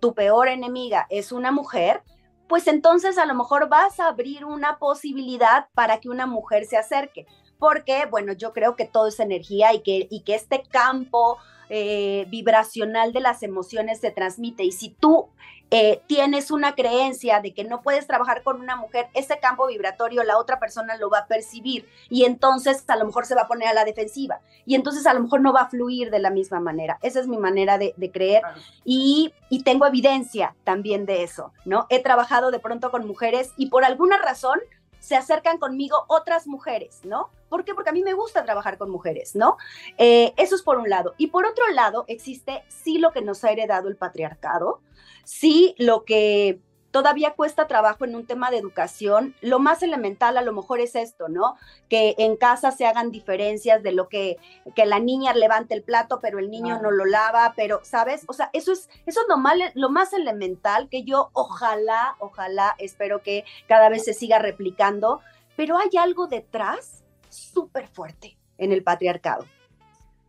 tu 0.00 0.14
peor 0.14 0.48
enemiga 0.48 1.06
es 1.10 1.32
una 1.32 1.52
mujer, 1.52 2.02
pues 2.48 2.66
entonces 2.66 3.16
a 3.18 3.24
lo 3.24 3.34
mejor 3.34 3.68
vas 3.68 4.00
a 4.00 4.08
abrir 4.08 4.44
una 4.44 4.78
posibilidad 4.78 5.68
para 5.74 6.00
que 6.00 6.08
una 6.08 6.26
mujer 6.26 6.66
se 6.66 6.76
acerque. 6.76 7.26
Porque, 7.58 8.06
bueno, 8.10 8.32
yo 8.32 8.52
creo 8.52 8.74
que 8.74 8.84
todo 8.84 9.06
es 9.06 9.20
energía 9.20 9.72
y 9.72 9.82
que, 9.82 10.08
y 10.10 10.22
que 10.24 10.34
este 10.34 10.62
campo 10.64 11.38
eh, 11.74 12.26
vibracional 12.28 13.14
de 13.14 13.20
las 13.20 13.42
emociones 13.42 13.98
se 13.98 14.10
transmite. 14.10 14.62
Y 14.62 14.72
si 14.72 14.90
tú 14.90 15.30
eh, 15.70 16.02
tienes 16.06 16.50
una 16.50 16.74
creencia 16.74 17.40
de 17.40 17.54
que 17.54 17.64
no 17.64 17.80
puedes 17.80 18.06
trabajar 18.06 18.42
con 18.42 18.60
una 18.60 18.76
mujer, 18.76 19.06
ese 19.14 19.38
campo 19.38 19.66
vibratorio 19.68 20.22
la 20.22 20.36
otra 20.36 20.60
persona 20.60 20.98
lo 20.98 21.08
va 21.08 21.20
a 21.20 21.26
percibir 21.26 21.88
y 22.10 22.24
entonces 22.24 22.84
a 22.88 22.96
lo 22.96 23.06
mejor 23.06 23.24
se 23.24 23.34
va 23.34 23.42
a 23.42 23.48
poner 23.48 23.68
a 23.68 23.72
la 23.72 23.86
defensiva 23.86 24.42
y 24.66 24.74
entonces 24.74 25.06
a 25.06 25.14
lo 25.14 25.20
mejor 25.20 25.40
no 25.40 25.54
va 25.54 25.62
a 25.62 25.70
fluir 25.70 26.10
de 26.10 26.18
la 26.18 26.28
misma 26.28 26.60
manera. 26.60 26.98
Esa 27.00 27.20
es 27.20 27.26
mi 27.26 27.38
manera 27.38 27.78
de, 27.78 27.94
creer 28.12 28.42
y, 28.84 29.32
y 29.48 29.62
tengo 29.62 29.86
evidencia 29.86 30.54
también 30.64 31.06
de 31.06 31.22
eso, 31.22 31.54
¿no? 31.64 31.86
He 31.88 32.02
trabajado 32.02 32.50
de 32.50 32.58
pronto 32.58 32.90
con 32.90 33.06
mujeres 33.06 33.54
y 33.56 33.70
por 33.70 33.86
alguna 33.86 34.18
razón 34.18 34.60
se 35.02 35.16
acercan 35.16 35.58
conmigo 35.58 36.04
otras 36.06 36.46
mujeres, 36.46 37.00
¿no? 37.02 37.28
¿Por 37.48 37.64
qué? 37.64 37.74
Porque 37.74 37.90
a 37.90 37.92
mí 37.92 38.04
me 38.04 38.14
gusta 38.14 38.44
trabajar 38.44 38.78
con 38.78 38.88
mujeres, 38.88 39.34
¿no? 39.34 39.56
Eh, 39.98 40.32
eso 40.36 40.54
es 40.54 40.62
por 40.62 40.78
un 40.78 40.88
lado. 40.88 41.14
Y 41.18 41.26
por 41.26 41.44
otro 41.44 41.68
lado, 41.72 42.04
existe 42.06 42.62
sí 42.68 42.98
lo 42.98 43.10
que 43.10 43.20
nos 43.20 43.42
ha 43.42 43.50
heredado 43.50 43.88
el 43.88 43.96
patriarcado, 43.96 44.80
sí 45.24 45.74
lo 45.76 46.04
que 46.04 46.60
todavía 46.92 47.32
cuesta 47.32 47.66
trabajo 47.66 48.04
en 48.04 48.14
un 48.14 48.26
tema 48.26 48.50
de 48.50 48.58
educación. 48.58 49.34
Lo 49.40 49.58
más 49.58 49.82
elemental 49.82 50.36
a 50.36 50.42
lo 50.42 50.52
mejor 50.52 50.78
es 50.78 50.94
esto, 50.94 51.28
¿no? 51.28 51.56
Que 51.88 52.14
en 52.18 52.36
casa 52.36 52.70
se 52.70 52.86
hagan 52.86 53.10
diferencias 53.10 53.82
de 53.82 53.92
lo 53.92 54.08
que, 54.08 54.36
que 54.76 54.86
la 54.86 55.00
niña 55.00 55.34
levante 55.34 55.74
el 55.74 55.82
plato, 55.82 56.20
pero 56.20 56.38
el 56.38 56.50
niño 56.50 56.80
no 56.80 56.90
lo 56.90 57.04
lava, 57.06 57.54
pero, 57.56 57.80
¿sabes? 57.82 58.24
O 58.28 58.34
sea, 58.34 58.50
eso 58.52 58.72
es, 58.72 58.88
eso 59.06 59.20
es 59.22 59.26
lo, 59.28 59.36
lo 59.74 59.90
más 59.90 60.12
elemental 60.12 60.88
que 60.88 61.02
yo 61.02 61.30
ojalá, 61.32 62.14
ojalá, 62.20 62.76
espero 62.78 63.22
que 63.22 63.44
cada 63.66 63.88
vez 63.88 64.04
se 64.04 64.12
siga 64.12 64.38
replicando, 64.38 65.20
pero 65.56 65.78
hay 65.78 65.90
algo 65.98 66.26
detrás 66.26 67.02
súper 67.30 67.88
fuerte 67.88 68.36
en 68.58 68.70
el 68.70 68.84
patriarcado. 68.84 69.46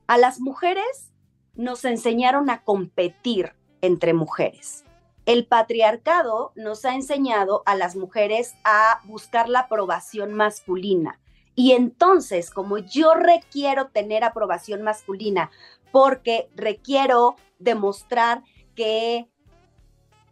A 0.08 0.18
las 0.18 0.40
mujeres 0.40 1.12
nos 1.56 1.84
enseñaron 1.84 2.50
a 2.50 2.64
competir 2.64 3.54
entre 3.82 4.14
mujeres 4.14 4.86
el 5.26 5.46
patriarcado 5.46 6.52
nos 6.56 6.86
ha 6.86 6.96
enseñado 6.96 7.64
a 7.66 7.76
las 7.76 7.96
mujeres 7.96 8.56
a 8.64 9.02
buscar 9.06 9.48
la 9.48 9.62
aprobación 9.62 10.34
masculina. 10.34 11.20
Y 11.56 11.74
entonces, 11.74 12.50
como 12.50 12.80
yo 12.80 13.14
requiero 13.14 13.88
tener 13.88 14.24
aprobación 14.24 14.82
masculina, 14.82 15.52
porque 15.92 16.50
requiero 16.56 17.36
demostrar 17.60 18.44
que 18.76 19.30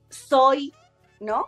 soy, 0.09 0.73
¿no? 1.19 1.45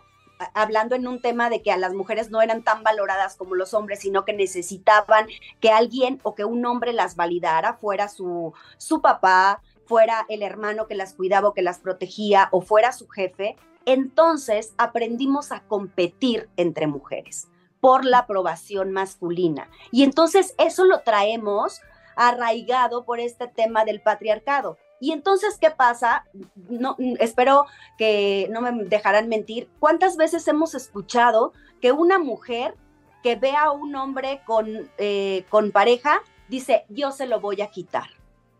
Hablando 0.53 0.95
en 0.95 1.08
un 1.08 1.21
tema 1.21 1.49
de 1.49 1.62
que 1.62 1.71
a 1.71 1.77
las 1.77 1.93
mujeres 1.93 2.29
no 2.29 2.41
eran 2.41 2.63
tan 2.63 2.84
valoradas 2.84 3.36
como 3.36 3.56
los 3.56 3.73
hombres, 3.73 3.99
sino 3.99 4.25
que 4.25 4.34
necesitaban 4.34 5.27
que 5.60 5.71
alguien 5.71 6.19
o 6.23 6.36
que 6.36 6.45
un 6.45 6.65
hombre 6.65 6.93
las 6.93 7.15
validara, 7.15 7.73
fuera 7.75 8.08
su, 8.08 8.53
su 8.77 9.01
papá, 9.01 9.62
fuera 9.86 10.26
el 10.30 10.43
hermano 10.43 10.88
que 10.88 10.96
las 10.96 11.13
cuidaba 11.13 11.50
o 11.50 11.54
que 11.54 11.62
las 11.62 11.80
protegía 11.80 12.50
o 12.52 12.62
fuera 12.62 12.91
su 12.91 13.08
jefe, 13.08 13.56
entonces 13.86 14.74
aprendimos 14.78 15.52
a 15.52 15.62
competir 15.62 16.50
entre 16.58 16.88
mujeres 16.88 17.48
por 17.80 18.06
la 18.06 18.19
aprobación 18.19 18.91
masculina. 18.91 19.69
Y 19.91 20.04
entonces 20.04 20.56
eso 20.58 20.86
lo 20.86 21.02
traemos 21.02 21.82
arraigado 22.15 23.04
por 23.04 23.19
este 23.19 23.48
tema 23.48 23.84
del 23.84 24.02
patriarcado. 24.02 24.78
Y 25.02 25.12
entonces, 25.12 25.58
¿qué 25.60 25.69
pasa? 25.69 26.26
No, 26.69 26.96
espero 27.19 27.65
que 27.98 28.48
no 28.52 28.62
me 28.62 28.86
dejarán 28.86 29.28
mentir. 29.28 29.69
¿Cuántas 29.80 30.15
veces 30.15 30.48
hemos 30.48 30.76
escuchado 30.76 31.52
que 31.82 31.91
una 31.91 32.19
mujer 32.19 32.76
que 33.22 33.36
ve 33.36 33.54
a 33.54 33.72
un 33.72 33.96
hombre 33.96 34.41
con, 34.46 34.89
eh, 34.98 35.46
con 35.50 35.72
pareja 35.72 36.22
dice, 36.48 36.86
yo 36.88 37.12
se 37.12 37.28
lo 37.28 37.41
voy 37.41 37.62
a 37.62 37.67
quitar? 37.67 38.08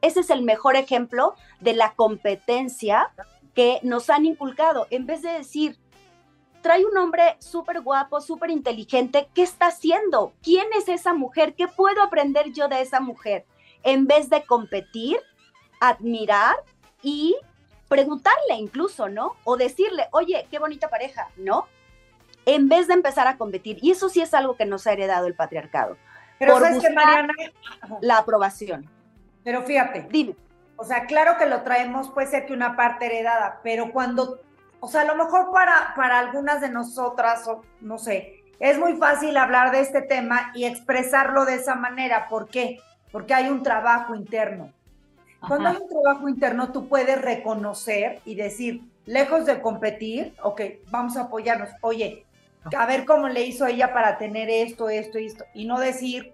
Ese 0.04 0.20
es 0.20 0.30
el 0.30 0.42
mejor 0.42 0.76
ejemplo 0.76 1.34
de 1.62 1.74
la 1.74 1.94
competencia 1.94 3.10
que 3.56 3.80
nos 3.84 4.10
han 4.10 4.26
inculcado. 4.26 4.86
En 4.90 5.06
vez 5.06 5.22
de 5.22 5.32
decir, 5.32 5.80
trae 6.62 6.86
un 6.86 6.98
hombre 6.98 7.38
súper 7.40 7.80
guapo, 7.80 8.20
súper 8.20 8.50
inteligente, 8.50 9.30
¿qué 9.34 9.44
está 9.44 9.68
haciendo? 9.68 10.34
¿Quién 10.44 10.68
es 10.78 10.90
esa 10.90 11.14
mujer? 11.14 11.56
¿Qué 11.56 11.70
puedo 11.70 12.04
aprender 12.04 12.52
yo 12.52 12.68
de 12.68 12.82
esa 12.82 13.00
mujer? 13.00 13.46
En 13.82 14.06
vez 14.06 14.30
de 14.30 14.44
competir, 14.44 15.20
admirar 15.80 16.58
y 17.02 17.38
preguntarle 17.88 18.56
incluso, 18.58 19.08
¿no? 19.08 19.38
O 19.46 19.56
decirle, 19.56 20.10
oye, 20.12 20.48
qué 20.52 20.60
bonita 20.60 20.90
pareja, 20.90 21.30
¿no? 21.38 21.68
En 22.46 22.68
vez 22.68 22.90
de 22.90 22.96
empezar 22.96 23.28
a 23.28 23.38
competir. 23.38 23.78
Y 23.82 23.92
eso 23.92 24.10
sí 24.10 24.20
es 24.20 24.34
algo 24.34 24.58
que 24.58 24.66
nos 24.66 24.86
ha 24.86 24.92
heredado 24.92 25.28
el 25.28 25.36
patriarcado. 25.36 25.96
Pero 26.40 26.60
por 26.60 26.82
que 26.82 26.90
Mariana... 26.90 27.34
la 28.02 28.18
aprobación. 28.18 28.90
Pero 29.44 29.64
fíjate, 29.64 30.08
dime. 30.10 30.36
O 30.76 30.86
sea, 30.86 31.06
claro 31.06 31.38
que 31.38 31.46
lo 31.46 31.62
traemos, 31.62 32.10
puede 32.10 32.28
ser 32.28 32.46
que 32.46 32.54
una 32.54 32.76
parte 32.76 33.06
heredada, 33.06 33.60
pero 33.64 33.92
cuando, 33.92 34.40
o 34.80 34.88
sea, 34.88 35.02
a 35.02 35.06
lo 35.06 35.16
mejor 35.16 35.52
para, 35.52 35.94
para 35.96 36.20
algunas 36.20 36.62
de 36.62 36.70
nosotras, 36.70 37.48
o, 37.48 37.62
no 37.80 37.98
sé, 37.98 38.44
es 38.60 38.80
muy 38.80 38.94
fácil 38.94 39.38
hablar 39.38 39.72
de 39.72 39.82
este 39.82 40.02
tema 40.02 40.52
y 40.56 40.66
expresarlo 40.66 41.46
de 41.46 41.56
esa 41.56 41.76
manera. 41.76 42.28
¿Por 42.30 42.48
qué? 42.48 42.80
Porque 43.12 43.34
hay 43.34 43.50
un 43.50 43.62
trabajo 43.62 44.16
interno. 44.16 44.72
Cuando 45.48 45.70
hay 45.70 45.76
un 45.76 45.90
trabajo 45.90 46.30
interno, 46.30 46.72
tú 46.72 46.88
puedes 46.88 47.22
reconocer 47.22 48.22
y 48.24 48.36
decir, 48.36 48.84
lejos 49.06 49.46
de 49.46 49.62
competir, 49.62 50.34
ok, 50.42 50.62
vamos 50.90 51.18
a 51.18 51.24
apoyarnos. 51.24 51.70
Oye, 51.82 52.26
a 52.78 52.86
ver 52.86 53.06
cómo 53.06 53.28
le 53.28 53.44
hizo 53.44 53.66
ella 53.66 53.94
para 53.94 54.18
tener 54.18 54.50
esto, 54.50 54.90
esto 54.90 55.20
y 55.20 55.26
esto. 55.26 55.44
Y 55.54 55.66
no 55.66 55.80
decir, 55.80 56.34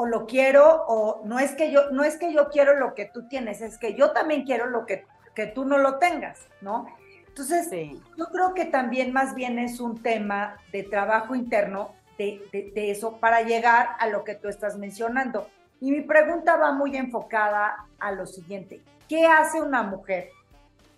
o 0.00 0.06
lo 0.06 0.26
quiero 0.26 0.84
o 0.86 1.22
no 1.24 1.40
es 1.40 1.56
que 1.56 1.72
yo 1.72 1.90
no 1.90 2.04
es 2.04 2.18
que 2.18 2.32
yo 2.32 2.50
quiero 2.50 2.78
lo 2.78 2.94
que 2.94 3.06
tú 3.06 3.26
tienes, 3.26 3.60
es 3.60 3.78
que 3.78 3.94
yo 3.94 4.12
también 4.12 4.44
quiero 4.44 4.66
lo 4.66 4.86
que, 4.86 5.04
que 5.34 5.46
tú 5.46 5.64
no 5.64 5.76
lo 5.76 5.98
tengas, 5.98 6.46
¿no? 6.60 6.86
Entonces, 7.26 7.68
yo 8.16 8.26
creo 8.26 8.54
que 8.54 8.64
también 8.64 9.12
más 9.12 9.34
bien 9.34 9.58
es 9.58 9.80
un 9.80 10.00
tema 10.00 10.56
de 10.70 10.84
trabajo 10.84 11.34
interno 11.34 11.96
de, 12.16 12.40
de, 12.52 12.90
eso 12.92 13.16
para 13.16 13.42
llegar 13.42 13.88
a 13.98 14.06
lo 14.06 14.22
que 14.22 14.36
tú 14.36 14.46
estás 14.46 14.78
mencionando. 14.78 15.48
Y 15.80 15.90
mi 15.90 16.02
pregunta 16.02 16.56
va 16.56 16.70
muy 16.70 16.96
enfocada 16.96 17.84
a 17.98 18.12
lo 18.12 18.24
siguiente, 18.24 18.80
¿qué 19.08 19.26
hace 19.26 19.60
una 19.60 19.82
mujer 19.82 20.28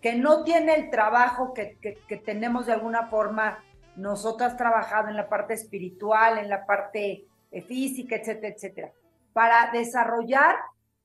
que 0.02 0.14
no 0.14 0.44
tiene 0.44 0.74
el 0.74 0.90
trabajo 0.90 1.54
que, 1.54 1.78
que, 1.80 1.94
que 2.06 2.16
tenemos 2.18 2.66
de 2.66 2.74
alguna 2.74 3.06
forma 3.06 3.64
nosotras 3.96 4.58
trabajado 4.58 5.08
en 5.08 5.16
la 5.16 5.30
parte 5.30 5.54
espiritual, 5.54 6.36
en 6.36 6.50
la 6.50 6.66
parte 6.66 7.24
física, 7.66 8.16
etcétera, 8.16 8.54
etcétera, 8.54 8.92
para 9.32 9.70
desarrollar 9.72 10.56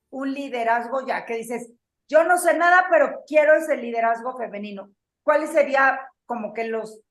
un 0.09 0.33
liderazgo 0.33 1.05
ya 1.05 1.25
que 1.25 1.37
dices, 1.37 1.71
yo 2.07 2.23
no 2.23 2.37
sé 2.37 2.55
nada, 2.57 2.85
pero 2.89 3.23
quiero 3.27 3.55
ese 3.55 3.77
liderazgo 3.77 4.37
femenino. 4.37 4.91
¿Cuáles 5.23 5.49
serían 5.49 5.97
como 6.25 6.53
que 6.53 6.65
los 6.65 7.01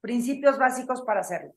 principios 0.00 0.58
básicos 0.58 1.02
para 1.02 1.20
hacerlo? 1.20 1.54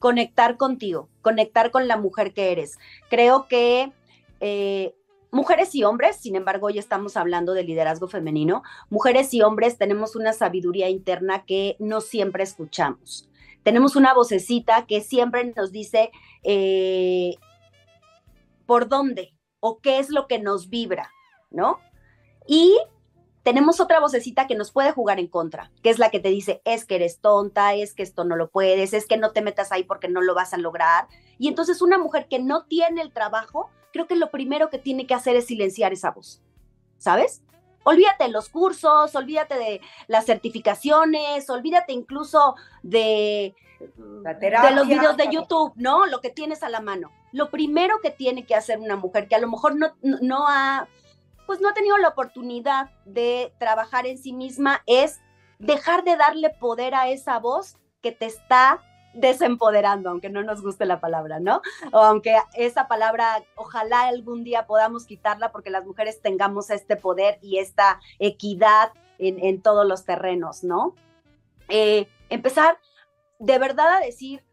conectar 0.00 0.56
contigo, 0.56 1.08
conectar 1.20 1.70
con 1.70 1.86
la 1.86 1.96
mujer 1.96 2.32
que 2.32 2.50
eres. 2.50 2.78
Creo 3.10 3.46
que 3.48 3.92
eh, 4.40 4.94
mujeres 5.30 5.74
y 5.74 5.84
hombres, 5.84 6.16
sin 6.16 6.34
embargo, 6.36 6.68
hoy 6.68 6.78
estamos 6.78 7.18
hablando 7.18 7.52
de 7.52 7.64
liderazgo 7.64 8.08
femenino, 8.08 8.62
mujeres 8.88 9.32
y 9.34 9.42
hombres 9.42 9.76
tenemos 9.76 10.16
una 10.16 10.32
sabiduría 10.32 10.88
interna 10.88 11.44
que 11.44 11.76
no 11.78 12.00
siempre 12.00 12.42
escuchamos. 12.42 13.28
Tenemos 13.62 13.96
una 13.96 14.14
vocecita 14.14 14.86
que 14.86 15.00
siempre 15.00 15.52
nos 15.56 15.72
dice 15.72 16.10
eh, 16.42 17.34
por 18.66 18.88
dónde 18.88 19.34
o 19.60 19.80
qué 19.80 19.98
es 19.98 20.10
lo 20.10 20.26
que 20.26 20.38
nos 20.38 20.70
vibra, 20.70 21.10
¿no? 21.50 21.78
Y 22.46 22.78
tenemos 23.42 23.80
otra 23.80 24.00
vocecita 24.00 24.46
que 24.46 24.54
nos 24.54 24.70
puede 24.70 24.92
jugar 24.92 25.18
en 25.18 25.26
contra, 25.26 25.70
que 25.82 25.90
es 25.90 25.98
la 25.98 26.10
que 26.10 26.20
te 26.20 26.28
dice, 26.28 26.60
es 26.64 26.84
que 26.84 26.96
eres 26.96 27.20
tonta, 27.20 27.74
es 27.74 27.94
que 27.94 28.02
esto 28.02 28.24
no 28.24 28.36
lo 28.36 28.50
puedes, 28.50 28.92
es 28.92 29.06
que 29.06 29.16
no 29.16 29.32
te 29.32 29.42
metas 29.42 29.72
ahí 29.72 29.84
porque 29.84 30.08
no 30.08 30.20
lo 30.20 30.34
vas 30.34 30.52
a 30.52 30.58
lograr. 30.58 31.08
Y 31.38 31.48
entonces 31.48 31.82
una 31.82 31.98
mujer 31.98 32.28
que 32.28 32.38
no 32.38 32.66
tiene 32.66 33.02
el 33.02 33.12
trabajo, 33.12 33.70
creo 33.92 34.06
que 34.06 34.16
lo 34.16 34.30
primero 34.30 34.68
que 34.70 34.78
tiene 34.78 35.06
que 35.06 35.14
hacer 35.14 35.36
es 35.36 35.46
silenciar 35.46 35.92
esa 35.92 36.10
voz, 36.10 36.42
¿sabes? 36.98 37.42
Olvídate 37.84 38.24
de 38.24 38.30
los 38.30 38.48
cursos, 38.48 39.14
olvídate 39.14 39.56
de 39.56 39.80
las 40.06 40.26
certificaciones, 40.26 41.48
olvídate 41.48 41.92
incluso 41.92 42.54
de, 42.82 43.54
de 43.78 44.70
los 44.74 44.86
videos 44.86 45.16
de 45.16 45.28
YouTube, 45.30 45.72
¿no? 45.76 46.06
Lo 46.06 46.20
que 46.20 46.30
tienes 46.30 46.62
a 46.62 46.68
la 46.68 46.80
mano. 46.80 47.10
Lo 47.32 47.50
primero 47.50 48.00
que 48.00 48.10
tiene 48.10 48.44
que 48.44 48.54
hacer 48.54 48.78
una 48.78 48.96
mujer 48.96 49.28
que 49.28 49.36
a 49.36 49.40
lo 49.40 49.48
mejor 49.48 49.76
no, 49.76 49.94
no 50.02 50.46
ha 50.48 50.88
pues 51.46 51.60
no 51.60 51.68
ha 51.68 51.74
tenido 51.74 51.98
la 51.98 52.06
oportunidad 52.06 52.90
de 53.04 53.52
trabajar 53.58 54.06
en 54.06 54.18
sí 54.18 54.32
misma 54.32 54.84
es 54.86 55.20
dejar 55.58 56.04
de 56.04 56.16
darle 56.16 56.50
poder 56.50 56.94
a 56.94 57.08
esa 57.08 57.40
voz 57.40 57.76
que 58.02 58.12
te 58.12 58.26
está 58.26 58.80
desempoderando, 59.12 60.10
aunque 60.10 60.30
no 60.30 60.42
nos 60.42 60.62
guste 60.62 60.86
la 60.86 61.00
palabra, 61.00 61.40
¿no? 61.40 61.62
O 61.92 61.98
aunque 61.98 62.36
esa 62.54 62.88
palabra, 62.88 63.42
ojalá 63.56 64.02
algún 64.02 64.44
día 64.44 64.66
podamos 64.66 65.04
quitarla 65.04 65.52
porque 65.52 65.70
las 65.70 65.84
mujeres 65.84 66.20
tengamos 66.20 66.70
este 66.70 66.96
poder 66.96 67.38
y 67.42 67.58
esta 67.58 68.00
equidad 68.18 68.92
en, 69.18 69.60
todos 69.60 69.86
los 69.86 70.04
terrenos, 70.04 70.64
¿no? 70.64 70.94
Eh, 71.68 72.08
empezar 72.30 72.78
de 73.38 73.58
verdad 73.58 73.96
a 73.96 74.00
decir, 74.00 74.44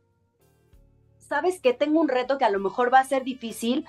sabes 1.19 1.61
que 1.61 1.73
tengo 1.73 2.01
un 2.01 2.09
reto 2.09 2.37
que 2.37 2.45
a 2.45 2.49
lo 2.49 2.59
mejor 2.59 2.93
va 2.93 2.99
a 2.99 3.05
ser 3.05 3.23
difícil, 3.23 3.85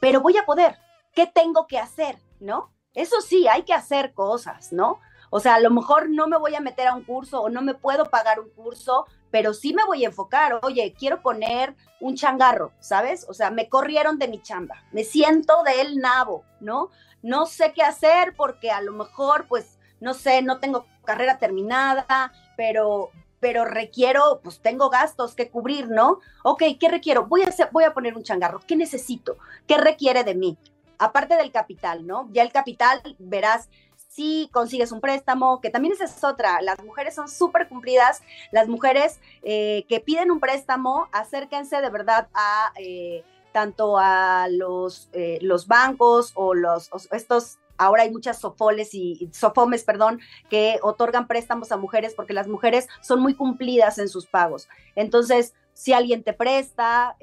pero 0.00 0.20
voy 0.20 0.36
a 0.36 0.46
poder. 0.46 0.76
¿Qué 1.12 1.26
tengo 1.26 1.66
que 1.66 1.78
hacer? 1.78 2.18
¿no? 2.44 2.70
Eso 2.94 3.20
sí, 3.20 3.48
hay 3.48 3.62
que 3.62 3.74
hacer 3.74 4.12
cosas, 4.14 4.72
¿no? 4.72 5.00
O 5.30 5.40
sea, 5.40 5.56
a 5.56 5.60
lo 5.60 5.70
mejor 5.70 6.10
no 6.10 6.28
me 6.28 6.38
voy 6.38 6.54
a 6.54 6.60
meter 6.60 6.86
a 6.86 6.94
un 6.94 7.02
curso 7.02 7.40
o 7.40 7.48
no 7.48 7.60
me 7.60 7.74
puedo 7.74 8.04
pagar 8.04 8.38
un 8.38 8.50
curso, 8.50 9.06
pero 9.34 9.52
sí 9.52 9.74
me 9.74 9.84
voy 9.84 10.04
a 10.04 10.06
enfocar. 10.10 10.60
Oye, 10.62 10.94
quiero 10.96 11.20
poner 11.20 11.74
un 11.98 12.14
changarro, 12.14 12.70
¿sabes? 12.78 13.26
O 13.28 13.34
sea, 13.34 13.50
me 13.50 13.68
corrieron 13.68 14.16
de 14.16 14.28
mi 14.28 14.40
chamba, 14.40 14.76
me 14.92 15.02
siento 15.02 15.64
del 15.64 15.96
nabo, 15.96 16.44
¿no? 16.60 16.90
No 17.20 17.44
sé 17.44 17.72
qué 17.72 17.82
hacer 17.82 18.34
porque 18.36 18.70
a 18.70 18.80
lo 18.80 18.92
mejor, 18.92 19.46
pues, 19.48 19.80
no 19.98 20.14
sé, 20.14 20.40
no 20.40 20.60
tengo 20.60 20.86
carrera 21.04 21.38
terminada, 21.38 22.32
pero 22.56 23.10
pero 23.40 23.64
requiero, 23.64 24.40
pues 24.42 24.60
tengo 24.60 24.88
gastos 24.88 25.34
que 25.34 25.50
cubrir, 25.50 25.88
¿no? 25.88 26.20
Ok, 26.44 26.62
¿qué 26.78 26.88
requiero? 26.88 27.26
Voy 27.26 27.42
a, 27.42 27.48
hacer, 27.48 27.70
voy 27.72 27.82
a 27.82 27.92
poner 27.92 28.16
un 28.16 28.22
changarro. 28.22 28.60
¿Qué 28.60 28.76
necesito? 28.76 29.36
¿Qué 29.66 29.76
requiere 29.78 30.22
de 30.22 30.36
mí? 30.36 30.56
aparte 30.98 31.36
del 31.36 31.52
capital, 31.52 32.06
¿no? 32.06 32.28
Ya 32.32 32.42
el 32.42 32.52
capital, 32.52 33.00
verás, 33.18 33.68
si 34.14 34.48
consigues 34.52 34.92
un 34.92 35.00
préstamo, 35.00 35.60
que 35.60 35.70
también 35.70 35.92
esa 35.92 36.04
es 36.04 36.22
otra, 36.22 36.62
las 36.62 36.82
mujeres 36.84 37.16
son 37.16 37.28
súper 37.28 37.68
cumplidas, 37.68 38.22
las 38.52 38.68
mujeres 38.68 39.20
eh, 39.42 39.84
que 39.88 39.98
piden 39.98 40.30
un 40.30 40.38
préstamo, 40.38 41.08
acérquense 41.10 41.80
de 41.80 41.90
verdad 41.90 42.28
a 42.32 42.72
eh, 42.78 43.24
tanto 43.52 43.98
a 43.98 44.46
los, 44.48 45.08
eh, 45.12 45.38
los 45.42 45.66
bancos 45.66 46.30
o 46.34 46.54
los 46.54 46.90
estos 47.10 47.58
ahora 47.76 48.02
hay 48.02 48.12
muchas 48.12 48.38
sofoles 48.38 48.94
y 48.94 49.28
sofomes, 49.32 49.82
perdón, 49.82 50.20
que 50.48 50.78
otorgan 50.82 51.26
préstamos 51.26 51.72
a 51.72 51.76
mujeres 51.76 52.14
porque 52.14 52.34
las 52.34 52.46
mujeres 52.46 52.86
son 53.00 53.20
muy 53.20 53.34
cumplidas 53.34 53.98
en 53.98 54.08
sus 54.08 54.26
pagos. 54.26 54.68
Entonces, 54.94 55.54
si 55.72 55.92
alguien 55.92 56.22
te 56.22 56.32
presta, 56.32 57.16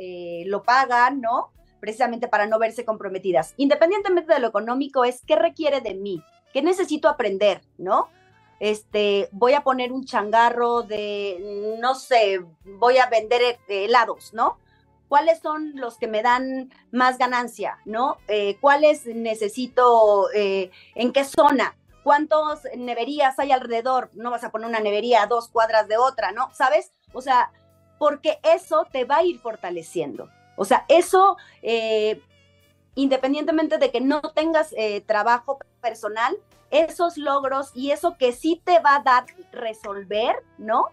lo 0.45 0.63
pagan, 0.63 1.21
¿no? 1.21 1.51
precisamente 1.79 2.27
para 2.27 2.47
no 2.47 2.59
verse 2.59 2.85
comprometidas. 2.85 3.55
Independientemente 3.57 4.33
de 4.33 4.39
lo 4.39 4.49
económico, 4.49 5.03
es 5.03 5.21
qué 5.25 5.35
requiere 5.35 5.81
de 5.81 5.95
mí, 5.95 6.21
qué 6.53 6.61
necesito 6.61 7.09
aprender, 7.09 7.61
¿no? 7.77 8.09
Este, 8.59 9.27
voy 9.31 9.53
a 9.53 9.63
poner 9.63 9.91
un 9.91 10.05
changarro 10.05 10.83
de, 10.83 11.77
no 11.79 11.95
sé, 11.95 12.41
voy 12.63 12.99
a 12.99 13.07
vender 13.07 13.41
eh, 13.41 13.57
helados, 13.67 14.33
¿no? 14.33 14.59
¿Cuáles 15.07 15.39
son 15.39 15.73
los 15.75 15.97
que 15.97 16.07
me 16.07 16.21
dan 16.21 16.71
más 16.91 17.17
ganancia, 17.17 17.79
¿no? 17.85 18.17
Eh, 18.27 18.57
¿Cuáles 18.61 19.07
necesito, 19.07 20.31
eh, 20.33 20.69
en 20.93 21.11
qué 21.11 21.23
zona? 21.23 21.75
¿Cuántas 22.03 22.67
neverías 22.77 23.37
hay 23.39 23.51
alrededor? 23.51 24.11
No 24.13 24.29
vas 24.29 24.43
a 24.43 24.51
poner 24.51 24.69
una 24.69 24.79
nevería 24.79 25.23
a 25.23 25.27
dos 25.27 25.49
cuadras 25.49 25.87
de 25.87 25.97
otra, 25.97 26.31
¿no? 26.31 26.49
¿Sabes? 26.53 26.91
O 27.13 27.21
sea, 27.21 27.51
porque 27.97 28.39
eso 28.43 28.87
te 28.91 29.05
va 29.05 29.17
a 29.17 29.23
ir 29.23 29.39
fortaleciendo. 29.39 30.29
O 30.55 30.65
sea, 30.65 30.85
eso, 30.87 31.37
independientemente 32.95 33.77
de 33.77 33.91
que 33.91 34.01
no 34.01 34.21
tengas 34.21 34.73
eh, 34.77 35.01
trabajo 35.01 35.59
personal, 35.81 36.37
esos 36.69 37.17
logros 37.17 37.71
y 37.75 37.91
eso 37.91 38.17
que 38.17 38.31
sí 38.31 38.61
te 38.63 38.79
va 38.79 38.95
a 38.95 39.03
dar 39.03 39.25
resolver, 39.51 40.35
¿no? 40.57 40.85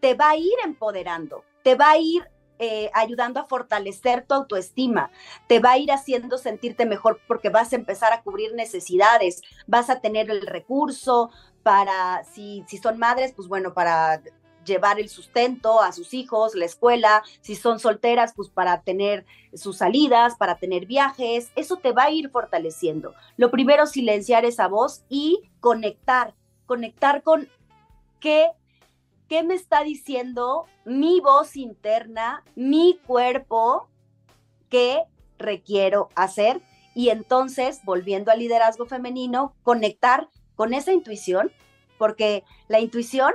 Te 0.00 0.14
va 0.14 0.30
a 0.30 0.36
ir 0.36 0.54
empoderando, 0.64 1.44
te 1.62 1.74
va 1.74 1.90
a 1.90 1.98
ir 1.98 2.28
eh, 2.58 2.90
ayudando 2.94 3.40
a 3.40 3.46
fortalecer 3.46 4.24
tu 4.26 4.34
autoestima, 4.34 5.10
te 5.48 5.58
va 5.58 5.72
a 5.72 5.78
ir 5.78 5.92
haciendo 5.92 6.38
sentirte 6.38 6.86
mejor 6.86 7.20
porque 7.26 7.48
vas 7.50 7.72
a 7.72 7.76
empezar 7.76 8.12
a 8.12 8.22
cubrir 8.22 8.54
necesidades, 8.54 9.42
vas 9.66 9.90
a 9.90 10.00
tener 10.00 10.30
el 10.30 10.46
recurso 10.46 11.30
para, 11.62 12.24
si, 12.24 12.64
si 12.68 12.78
son 12.78 12.98
madres, 12.98 13.32
pues 13.34 13.48
bueno, 13.48 13.74
para 13.74 14.22
llevar 14.64 15.00
el 15.00 15.08
sustento 15.08 15.80
a 15.80 15.92
sus 15.92 16.14
hijos, 16.14 16.54
la 16.54 16.64
escuela, 16.64 17.22
si 17.40 17.54
son 17.54 17.78
solteras, 17.78 18.32
pues 18.34 18.48
para 18.48 18.82
tener 18.82 19.24
sus 19.54 19.78
salidas, 19.78 20.36
para 20.36 20.58
tener 20.58 20.86
viajes, 20.86 21.50
eso 21.56 21.76
te 21.76 21.92
va 21.92 22.04
a 22.04 22.10
ir 22.10 22.30
fortaleciendo. 22.30 23.14
Lo 23.36 23.50
primero, 23.50 23.86
silenciar 23.86 24.44
esa 24.44 24.68
voz 24.68 25.04
y 25.08 25.50
conectar, 25.60 26.34
conectar 26.66 27.22
con 27.22 27.48
qué, 28.20 28.50
qué 29.28 29.42
me 29.42 29.54
está 29.54 29.82
diciendo 29.84 30.66
mi 30.84 31.20
voz 31.20 31.56
interna, 31.56 32.44
mi 32.54 32.98
cuerpo, 33.06 33.88
qué 34.68 35.04
requiero 35.38 36.08
hacer. 36.14 36.62
Y 36.94 37.08
entonces, 37.08 37.80
volviendo 37.84 38.30
al 38.30 38.38
liderazgo 38.38 38.86
femenino, 38.86 39.54
conectar 39.62 40.28
con 40.54 40.74
esa 40.74 40.92
intuición, 40.92 41.50
porque 41.98 42.44
la 42.68 42.80
intuición 42.80 43.32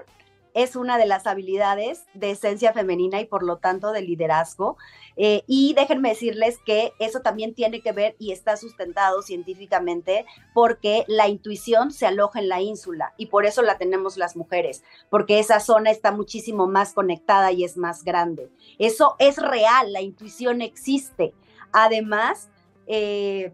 es 0.58 0.76
una 0.76 0.98
de 0.98 1.06
las 1.06 1.28
habilidades 1.28 2.08
de 2.16 2.32
esencia 2.32 2.74
femenina 2.74 3.22
y 3.22 3.26
por 3.26 3.44
lo 3.44 3.58
tanto 3.58 3.92
de 3.92 4.02
liderazgo. 4.02 4.76
Eh, 5.16 5.44
y 5.46 5.76
déjenme 5.76 6.10
decirles 6.10 6.58
que 6.66 6.94
eso 6.98 7.20
también 7.20 7.54
tiene 7.54 7.82
que 7.82 7.92
ver 7.92 8.16
y 8.18 8.32
está 8.32 8.58
sustentado 8.58 9.22
científicamente 9.22 10.26
porque 10.56 11.06
la 11.08 11.28
intuición 11.28 11.92
se 11.92 12.08
aloja 12.08 12.40
en 12.40 12.50
la 12.50 12.60
ínsula 12.60 13.14
y 13.18 13.28
por 13.28 13.46
eso 13.46 13.62
la 13.62 13.78
tenemos 13.78 14.18
las 14.18 14.36
mujeres, 14.36 14.84
porque 15.12 15.38
esa 15.38 15.60
zona 15.60 15.92
está 15.92 16.12
muchísimo 16.12 16.66
más 16.66 16.94
conectada 16.94 17.52
y 17.52 17.64
es 17.64 17.78
más 17.78 18.04
grande. 18.04 18.50
Eso 18.80 19.16
es 19.20 19.38
real, 19.38 19.94
la 19.94 20.02
intuición 20.02 20.64
existe. 20.64 21.36
Además, 21.72 22.50
eh, 22.88 23.54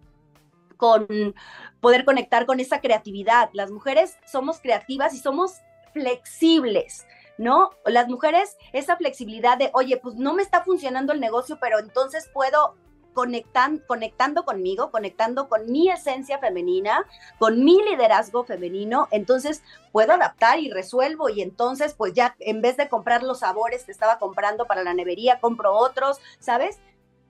con 0.78 1.36
poder 1.82 2.06
conectar 2.06 2.46
con 2.46 2.62
esa 2.62 2.80
creatividad. 2.80 3.50
Las 3.52 3.72
mujeres 3.72 4.16
somos 4.26 4.60
creativas 4.60 5.13
y 5.13 5.18
somos 5.18 5.62
flexibles, 5.93 7.06
¿no? 7.38 7.71
Las 7.86 8.08
mujeres, 8.08 8.58
esa 8.73 8.97
flexibilidad 8.97 9.58
de, 9.58 9.69
oye, 9.73 9.97
pues 9.97 10.15
no 10.15 10.34
me 10.34 10.43
está 10.43 10.63
funcionando 10.63 11.13
el 11.13 11.19
negocio, 11.19 11.58
pero 11.60 11.79
entonces 11.79 12.29
puedo 12.34 12.75
conectan, 13.13 13.79
conectando 13.88 14.43
conmigo, 14.43 14.91
conectando 14.91 15.47
con 15.47 15.71
mi 15.71 15.89
esencia 15.89 16.39
femenina, 16.39 17.06
con 17.39 17.63
mi 17.63 17.82
liderazgo 17.84 18.43
femenino, 18.43 19.08
entonces 19.12 19.63
puedo 19.91 20.13
adaptar 20.13 20.60
y 20.60 20.69
resuelvo 20.69 21.29
y 21.29 21.41
entonces 21.41 21.93
pues 21.93 22.13
ya 22.13 22.36
en 22.39 22.62
vez 22.62 22.75
de 22.75 22.89
comprar 22.89 23.23
los 23.23 23.39
sabores 23.39 23.86
que 23.86 23.91
estaba 23.91 24.19
comprando 24.19 24.65
para 24.65 24.84
la 24.84 24.93
nevería, 24.93 25.39
compro 25.39 25.73
otros, 25.73 26.19
¿sabes? 26.39 26.79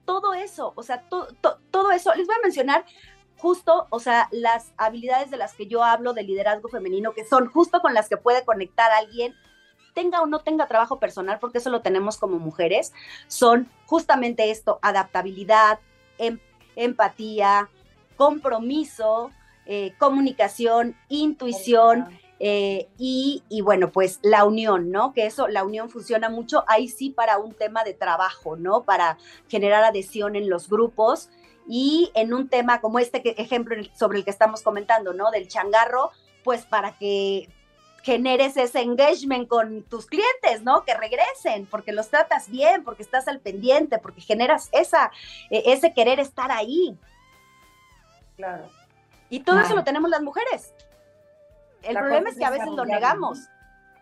Todo 0.04 0.34
eso, 0.34 0.72
o 0.76 0.82
sea, 0.82 1.02
todo 1.08 1.90
eso, 1.92 2.14
les 2.14 2.26
voy 2.26 2.36
a 2.36 2.42
mencionar 2.42 2.84
justo, 3.38 3.86
o 3.90 4.00
sea, 4.00 4.28
las 4.30 4.72
habilidades 4.76 5.30
de 5.30 5.36
las 5.36 5.54
que 5.54 5.66
yo 5.66 5.84
hablo 5.84 6.12
de 6.12 6.22
liderazgo 6.22 6.68
femenino, 6.68 7.12
que 7.12 7.24
son 7.24 7.46
justo 7.46 7.80
con 7.80 7.94
las 7.94 8.08
que 8.08 8.16
puede 8.16 8.44
conectar 8.44 8.90
a 8.90 8.98
alguien, 8.98 9.34
tenga 9.94 10.22
o 10.22 10.26
no 10.26 10.40
tenga 10.40 10.66
trabajo 10.66 10.98
personal, 10.98 11.38
porque 11.38 11.58
eso 11.58 11.70
lo 11.70 11.80
tenemos 11.80 12.16
como 12.16 12.38
mujeres, 12.38 12.92
son 13.28 13.68
justamente 13.86 14.50
esto, 14.50 14.78
adaptabilidad, 14.82 15.78
em, 16.18 16.38
empatía, 16.76 17.68
compromiso, 18.16 19.30
eh, 19.66 19.94
comunicación, 19.98 20.96
intuición, 21.08 22.08
Eh, 22.40 22.88
y, 22.98 23.42
bueno, 23.62 23.90
pues 23.90 24.18
la 24.22 24.44
unión, 24.44 24.90
¿no? 24.90 25.14
Que 25.14 25.24
eso, 25.24 25.46
la 25.46 25.62
unión 25.64 25.88
funciona 25.88 26.28
mucho 26.28 26.64
ahí 26.66 26.88
sí 26.88 27.08
para 27.10 27.38
un 27.38 27.54
tema 27.54 27.84
de 27.84 27.94
trabajo, 27.94 28.56
¿no? 28.56 28.82
Para 28.82 29.18
generar 29.48 29.84
adhesión 29.84 30.34
en 30.34 30.50
los 30.50 30.68
grupos 30.68 31.30
y 31.68 32.10
en 32.14 32.34
un 32.34 32.48
tema 32.48 32.80
como 32.80 32.98
este 32.98 33.40
ejemplo 33.40 33.76
sobre 33.94 34.18
el 34.18 34.24
que 34.24 34.30
estamos 34.30 34.62
comentando, 34.62 35.12
¿no? 35.12 35.30
Del 35.30 35.48
changarro, 35.48 36.10
pues 36.42 36.66
para 36.66 36.92
que 36.98 37.48
generes 38.02 38.56
ese 38.58 38.82
engagement 38.82 39.48
con 39.48 39.82
tus 39.84 40.06
clientes, 40.06 40.62
¿no? 40.62 40.84
Que 40.84 40.94
regresen, 40.94 41.66
porque 41.66 41.92
los 41.92 42.10
tratas 42.10 42.50
bien, 42.50 42.84
porque 42.84 43.02
estás 43.02 43.28
al 43.28 43.40
pendiente, 43.40 43.98
porque 43.98 44.20
generas 44.20 44.68
esa, 44.72 45.10
e, 45.50 45.72
ese 45.72 45.94
querer 45.94 46.20
estar 46.20 46.52
ahí. 46.52 46.98
Claro. 48.36 48.68
Y 49.30 49.40
todo 49.40 49.58
eso 49.60 49.74
lo 49.74 49.84
tenemos 49.84 50.10
las 50.10 50.20
mujeres. 50.20 50.74
El 51.82 51.96
problema 51.96 52.28
es 52.28 52.36
que 52.36 52.44
a 52.44 52.50
veces 52.50 52.68
lo 52.68 52.84
negamos. 52.84 53.38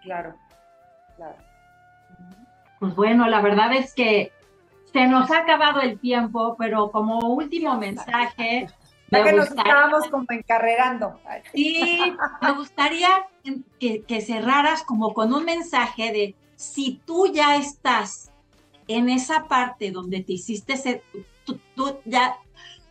Claro, 0.02 0.34
claro. 1.16 1.36
Pues 2.80 2.96
bueno, 2.96 3.28
la 3.28 3.40
verdad 3.40 3.72
es 3.72 3.94
que 3.94 4.32
se 4.92 5.06
nos 5.06 5.30
ha 5.30 5.38
acabado 5.38 5.80
el 5.80 5.98
tiempo, 5.98 6.56
pero 6.58 6.90
como 6.90 7.18
último 7.20 7.76
mensaje. 7.76 8.68
Ya 9.10 9.24
que 9.24 9.32
nos 9.32 9.48
estábamos 9.48 10.08
como 10.08 10.24
encarrerando. 10.30 11.20
Sí, 11.52 12.00
me 12.40 12.52
gustaría 12.52 13.08
que, 13.78 14.20
cerraras 14.20 14.82
como 14.84 15.12
con 15.12 15.34
un 15.34 15.44
mensaje 15.44 16.12
de 16.12 16.34
si 16.56 17.00
tú 17.04 17.26
ya 17.26 17.56
estás 17.56 18.30
en 18.88 19.10
esa 19.10 19.48
parte 19.48 19.90
donde 19.90 20.22
te 20.22 20.34
hiciste, 20.34 21.02
tú 21.44 21.98
ya 22.04 22.38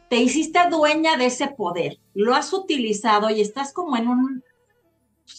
te 0.10 0.18
hiciste 0.18 0.60
dueña 0.70 1.18
de 1.18 1.28
ese 1.28 1.48
poder, 1.48 1.98
lo 2.14 2.36
has 2.36 2.54
utilizado 2.54 3.30
y 3.30 3.42
estás 3.42 3.74
como 3.74 3.98
en 3.98 4.08
un, 4.10 4.44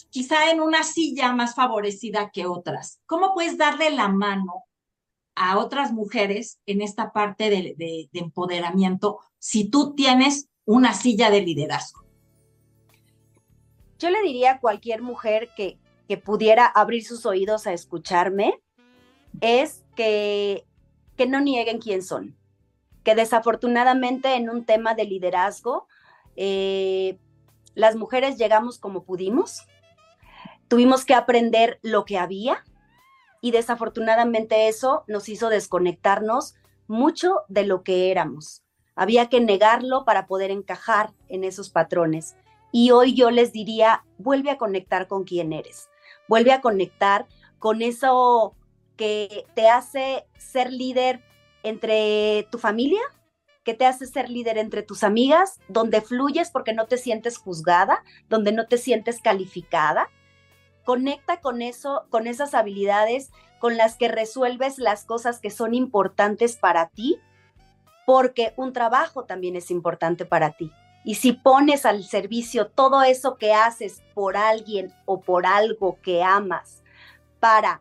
quizá 0.09 0.51
en 0.51 0.59
una 0.59 0.83
silla 0.83 1.31
más 1.31 1.55
favorecida 1.55 2.29
que 2.31 2.45
otras. 2.45 2.99
¿Cómo 3.05 3.33
puedes 3.33 3.57
darle 3.57 3.91
la 3.91 4.09
mano 4.09 4.65
a 5.35 5.57
otras 5.57 5.91
mujeres 5.91 6.59
en 6.65 6.81
esta 6.81 7.11
parte 7.11 7.49
de, 7.49 8.09
empoderamiento 8.13 9.19
si 9.39 9.69
tú 9.69 9.93
tienes 9.95 10.49
una 10.65 10.93
silla 10.93 11.29
de 11.29 11.41
liderazgo? 11.41 12.03
Yo 13.99 14.09
le 14.09 14.21
diría 14.21 14.53
a 14.53 14.59
cualquier 14.59 15.01
mujer 15.01 15.49
que, 15.55 15.79
que 16.07 16.17
pudiera 16.17 16.65
abrir 16.65 17.05
sus 17.05 17.25
oídos 17.25 17.67
a 17.67 17.73
escucharme, 17.73 18.61
es 19.41 19.83
que, 19.95 20.65
que 21.15 21.25
no 21.25 21.41
nieguen 21.41 21.79
quién 21.79 22.03
son, 22.03 22.35
que 23.03 23.15
desafortunadamente 23.15 24.35
en 24.35 24.49
un 24.49 24.65
tema 24.65 24.93
de 24.93 25.05
liderazgo, 25.05 25.87
eh, 26.35 27.17
las 27.75 27.95
mujeres 27.95 28.37
llegamos 28.37 28.77
como 28.77 29.03
pudimos, 29.03 29.65
tuvimos 30.67 31.05
que 31.05 31.13
aprender 31.13 31.79
lo 31.81 32.05
que 32.05 32.17
había 32.17 32.63
y 33.43 33.51
desafortunadamente 33.51 34.69
eso 34.69 35.03
nos 35.05 35.27
hizo 35.27 35.49
desconectarnos 35.49 36.55
mucho 36.87 37.41
de 37.49 37.65
lo 37.65 37.83
que 37.83 38.09
éramos. 38.09 38.63
Había 38.95 39.27
que 39.27 39.41
negarlo 39.41 40.05
para 40.05 40.27
poder 40.27 40.49
encajar 40.49 41.11
en 41.27 41.43
esos 41.43 41.69
patrones. 41.69 42.37
Y 42.71 42.91
hoy 42.91 43.15
yo 43.15 43.31
les 43.31 43.51
diría, 43.51 44.05
vuelve 44.17 44.49
a 44.49 44.57
conectar 44.57 45.09
con 45.09 45.25
quién 45.25 45.51
eres, 45.51 45.89
vuelve 46.29 46.53
a 46.53 46.61
conectar 46.61 47.27
con 47.59 47.81
eso 47.81 48.55
que 48.95 49.45
te 49.55 49.67
hace 49.67 50.25
ser 50.37 50.71
líder 50.71 51.21
entre 51.63 52.47
tu 52.49 52.59
familia, 52.59 53.01
que 53.65 53.73
te 53.73 53.85
hace 53.85 54.05
ser 54.07 54.29
líder 54.29 54.57
entre 54.57 54.83
tus 54.83 55.03
amigas, 55.03 55.59
donde 55.67 55.99
fluyes 55.99 56.49
porque 56.49 56.71
no 56.71 56.85
te 56.85 56.95
sientes 56.95 57.37
juzgada, 57.37 58.05
donde 58.29 58.53
no 58.53 58.67
te 58.67 58.77
sientes 58.77 59.19
calificada, 59.19 60.09
Conecta 60.83 61.39
con 61.41 61.61
eso, 61.61 62.05
con 62.09 62.27
esas 62.27 62.53
habilidades 62.53 63.31
con 63.63 63.77
las 63.77 63.95
que 63.95 64.09
resuelves 64.09 64.77
las 64.77 65.05
cosas 65.05 65.39
que 65.39 65.49
son 65.49 65.73
importantes 65.73 66.57
para 66.57 66.89
ti, 66.89 67.17
porque 68.05 68.53
un 68.57 68.73
trabajo 68.73 69.23
también 69.23 69.55
es 69.55 69.71
importante 69.71 70.25
para 70.25 70.51
ti. 70.51 70.69
Y 71.05 71.15
si 71.15 71.31
pones 71.31 71.85
al 71.85 72.03
servicio 72.03 72.67
todo 72.67 73.03
eso 73.03 73.37
que 73.37 73.53
haces 73.53 74.03
por 74.13 74.35
alguien 74.35 74.93
o 75.05 75.21
por 75.21 75.45
algo 75.45 75.97
que 76.01 76.21
amas 76.23 76.83
para 77.39 77.79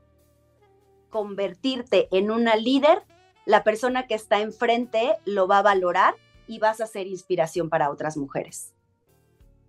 convertirte 1.10 2.06
en 2.12 2.30
una 2.30 2.54
líder, 2.54 3.02
la 3.44 3.64
persona 3.64 4.06
que 4.06 4.14
está 4.14 4.38
enfrente 4.38 5.16
lo 5.24 5.48
va 5.48 5.58
a 5.58 5.62
valorar 5.62 6.14
y 6.46 6.60
vas 6.60 6.80
a 6.80 6.86
ser 6.86 7.08
inspiración 7.08 7.68
para 7.70 7.90
otras 7.90 8.16
mujeres. 8.16 8.72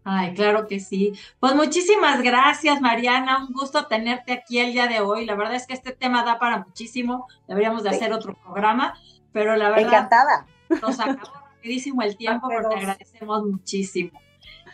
Ay, 0.05 0.33
claro 0.33 0.67
que 0.67 0.79
sí. 0.79 1.13
Pues 1.39 1.55
muchísimas 1.55 2.21
gracias, 2.21 2.81
Mariana. 2.81 3.45
Un 3.45 3.53
gusto 3.53 3.85
tenerte 3.85 4.33
aquí 4.33 4.59
el 4.59 4.73
día 4.73 4.87
de 4.87 4.99
hoy. 4.99 5.25
La 5.25 5.35
verdad 5.35 5.55
es 5.55 5.65
que 5.65 5.73
este 5.73 5.93
tema 5.93 6.23
da 6.23 6.39
para 6.39 6.59
muchísimo. 6.59 7.27
Deberíamos 7.47 7.83
de 7.83 7.89
hacer 7.89 8.11
otro 8.11 8.33
programa, 8.35 8.95
pero 9.31 9.55
la 9.55 9.69
verdad. 9.69 9.87
Encantada. 9.87 10.45
Nos 10.81 10.99
acabó 10.99 11.31
rapidísimo 11.45 12.01
el 12.01 12.17
tiempo, 12.17 12.47
pero 12.49 12.69
te 12.69 12.75
agradecemos 12.75 13.45
muchísimo. 13.45 14.19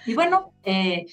Y 0.05 0.15
bueno, 0.15 0.51
eh, 0.63 1.05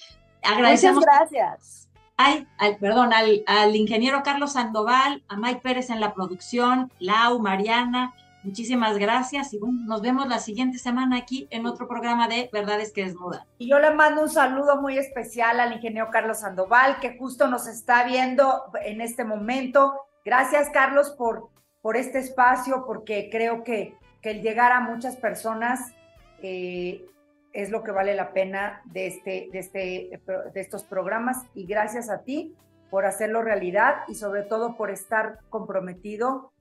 agradecemos. 0.42 1.05
Muchas 1.05 1.31
gracias. 1.31 1.88
Ay, 2.16 2.46
perdón, 2.81 3.12
al, 3.12 3.42
al 3.46 3.76
ingeniero 3.76 4.22
Carlos 4.22 4.52
Sandoval, 4.55 5.22
a 5.29 5.37
Mike 5.37 5.61
Pérez 5.62 5.90
en 5.90 6.00
la 6.00 6.14
producción, 6.14 6.90
Lau, 6.98 7.38
Mariana, 7.40 8.14
Muchísimas 8.46 8.96
gracias 8.96 9.52
y 9.54 9.59
nos 9.59 10.02
vemos 10.02 10.28
la 10.28 10.38
siguiente 10.38 10.78
semana 10.78 11.16
aquí 11.16 11.48
en 11.50 11.66
otro 11.66 11.88
programa 11.88 12.28
de 12.28 12.48
Verdades 12.52 12.92
que 12.92 13.02
Desnudan. 13.02 13.40
Y 13.59 13.68
yo 13.68 13.80
le 13.80 13.90
mando 13.92 14.22
un 14.22 14.28
saludo 14.28 14.80
muy 14.80 14.96
especial 14.98 15.59
al 15.59 15.72
ingeniero 15.72 16.11
Carlos 16.12 16.38
Sandoval, 16.38 17.00
que 17.00 17.18
justo 17.18 17.48
nos 17.48 17.66
está 17.66 18.04
viendo 18.04 18.62
en 18.85 19.00
este 19.00 19.24
momento. 19.24 19.94
Gracias, 20.24 20.70
Carlos, 20.72 21.11
por, 21.18 21.48
por 21.82 21.96
este 21.96 22.20
espacio, 22.20 22.85
porque 22.87 23.30
creo 23.32 23.64
que, 23.64 23.96
que 24.22 24.30
el 24.30 24.42
llegar 24.42 24.70
a 24.70 24.78
muchas 24.78 25.16
personas 25.16 25.92
eh, 26.40 27.04
es 27.52 27.70
lo 27.70 27.82
que 27.82 27.90
vale 27.90 28.14
la 28.14 28.32
pena 28.32 28.80
de, 28.85 29.09
este, 29.09 29.48
de, 29.50 29.59
este, 29.59 30.20
de 30.54 30.61
estos 30.61 30.85
programas. 30.85 31.42
Y 31.52 31.66
gracias 31.66 32.09
a 32.09 32.22
ti 32.22 32.54
por 32.90 33.06
hacerlo 33.06 33.42
realidad 33.42 34.04
y 34.06 34.14
sobre 34.14 34.42
todo 34.42 34.76
por 34.76 34.92
estar 34.92 35.40
comprometido 35.50 36.52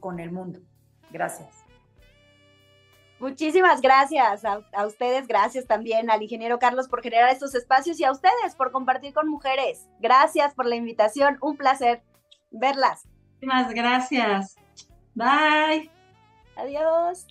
con 0.00 0.20
el 0.20 0.32
mundo. 0.32 0.60
Gracias. 1.10 1.60
Muchísimas 3.20 3.82
gracias 3.82 4.46
a, 4.46 4.86
ustedes, 4.86 5.26
gracias 5.26 5.66
también 5.66 6.10
al 6.10 6.22
ingeniero 6.22 6.58
Carlos 6.58 6.88
por 6.88 7.02
generar 7.02 7.28
estos 7.28 7.54
espacios 7.54 8.00
y 8.00 8.04
a 8.04 8.12
ustedes 8.12 8.54
por 8.56 8.72
compartir 8.72 9.12
con 9.12 9.28
mujeres. 9.28 9.86
Gracias 9.98 10.54
por 10.54 10.64
la 10.64 10.76
invitación, 10.76 11.36
un 11.42 11.58
placer 11.58 12.02
verlas. 12.50 13.06
Muchísimas 13.34 13.74
gracias. 13.74 14.56
Bye. 15.14 15.90
Adiós. 16.56 17.26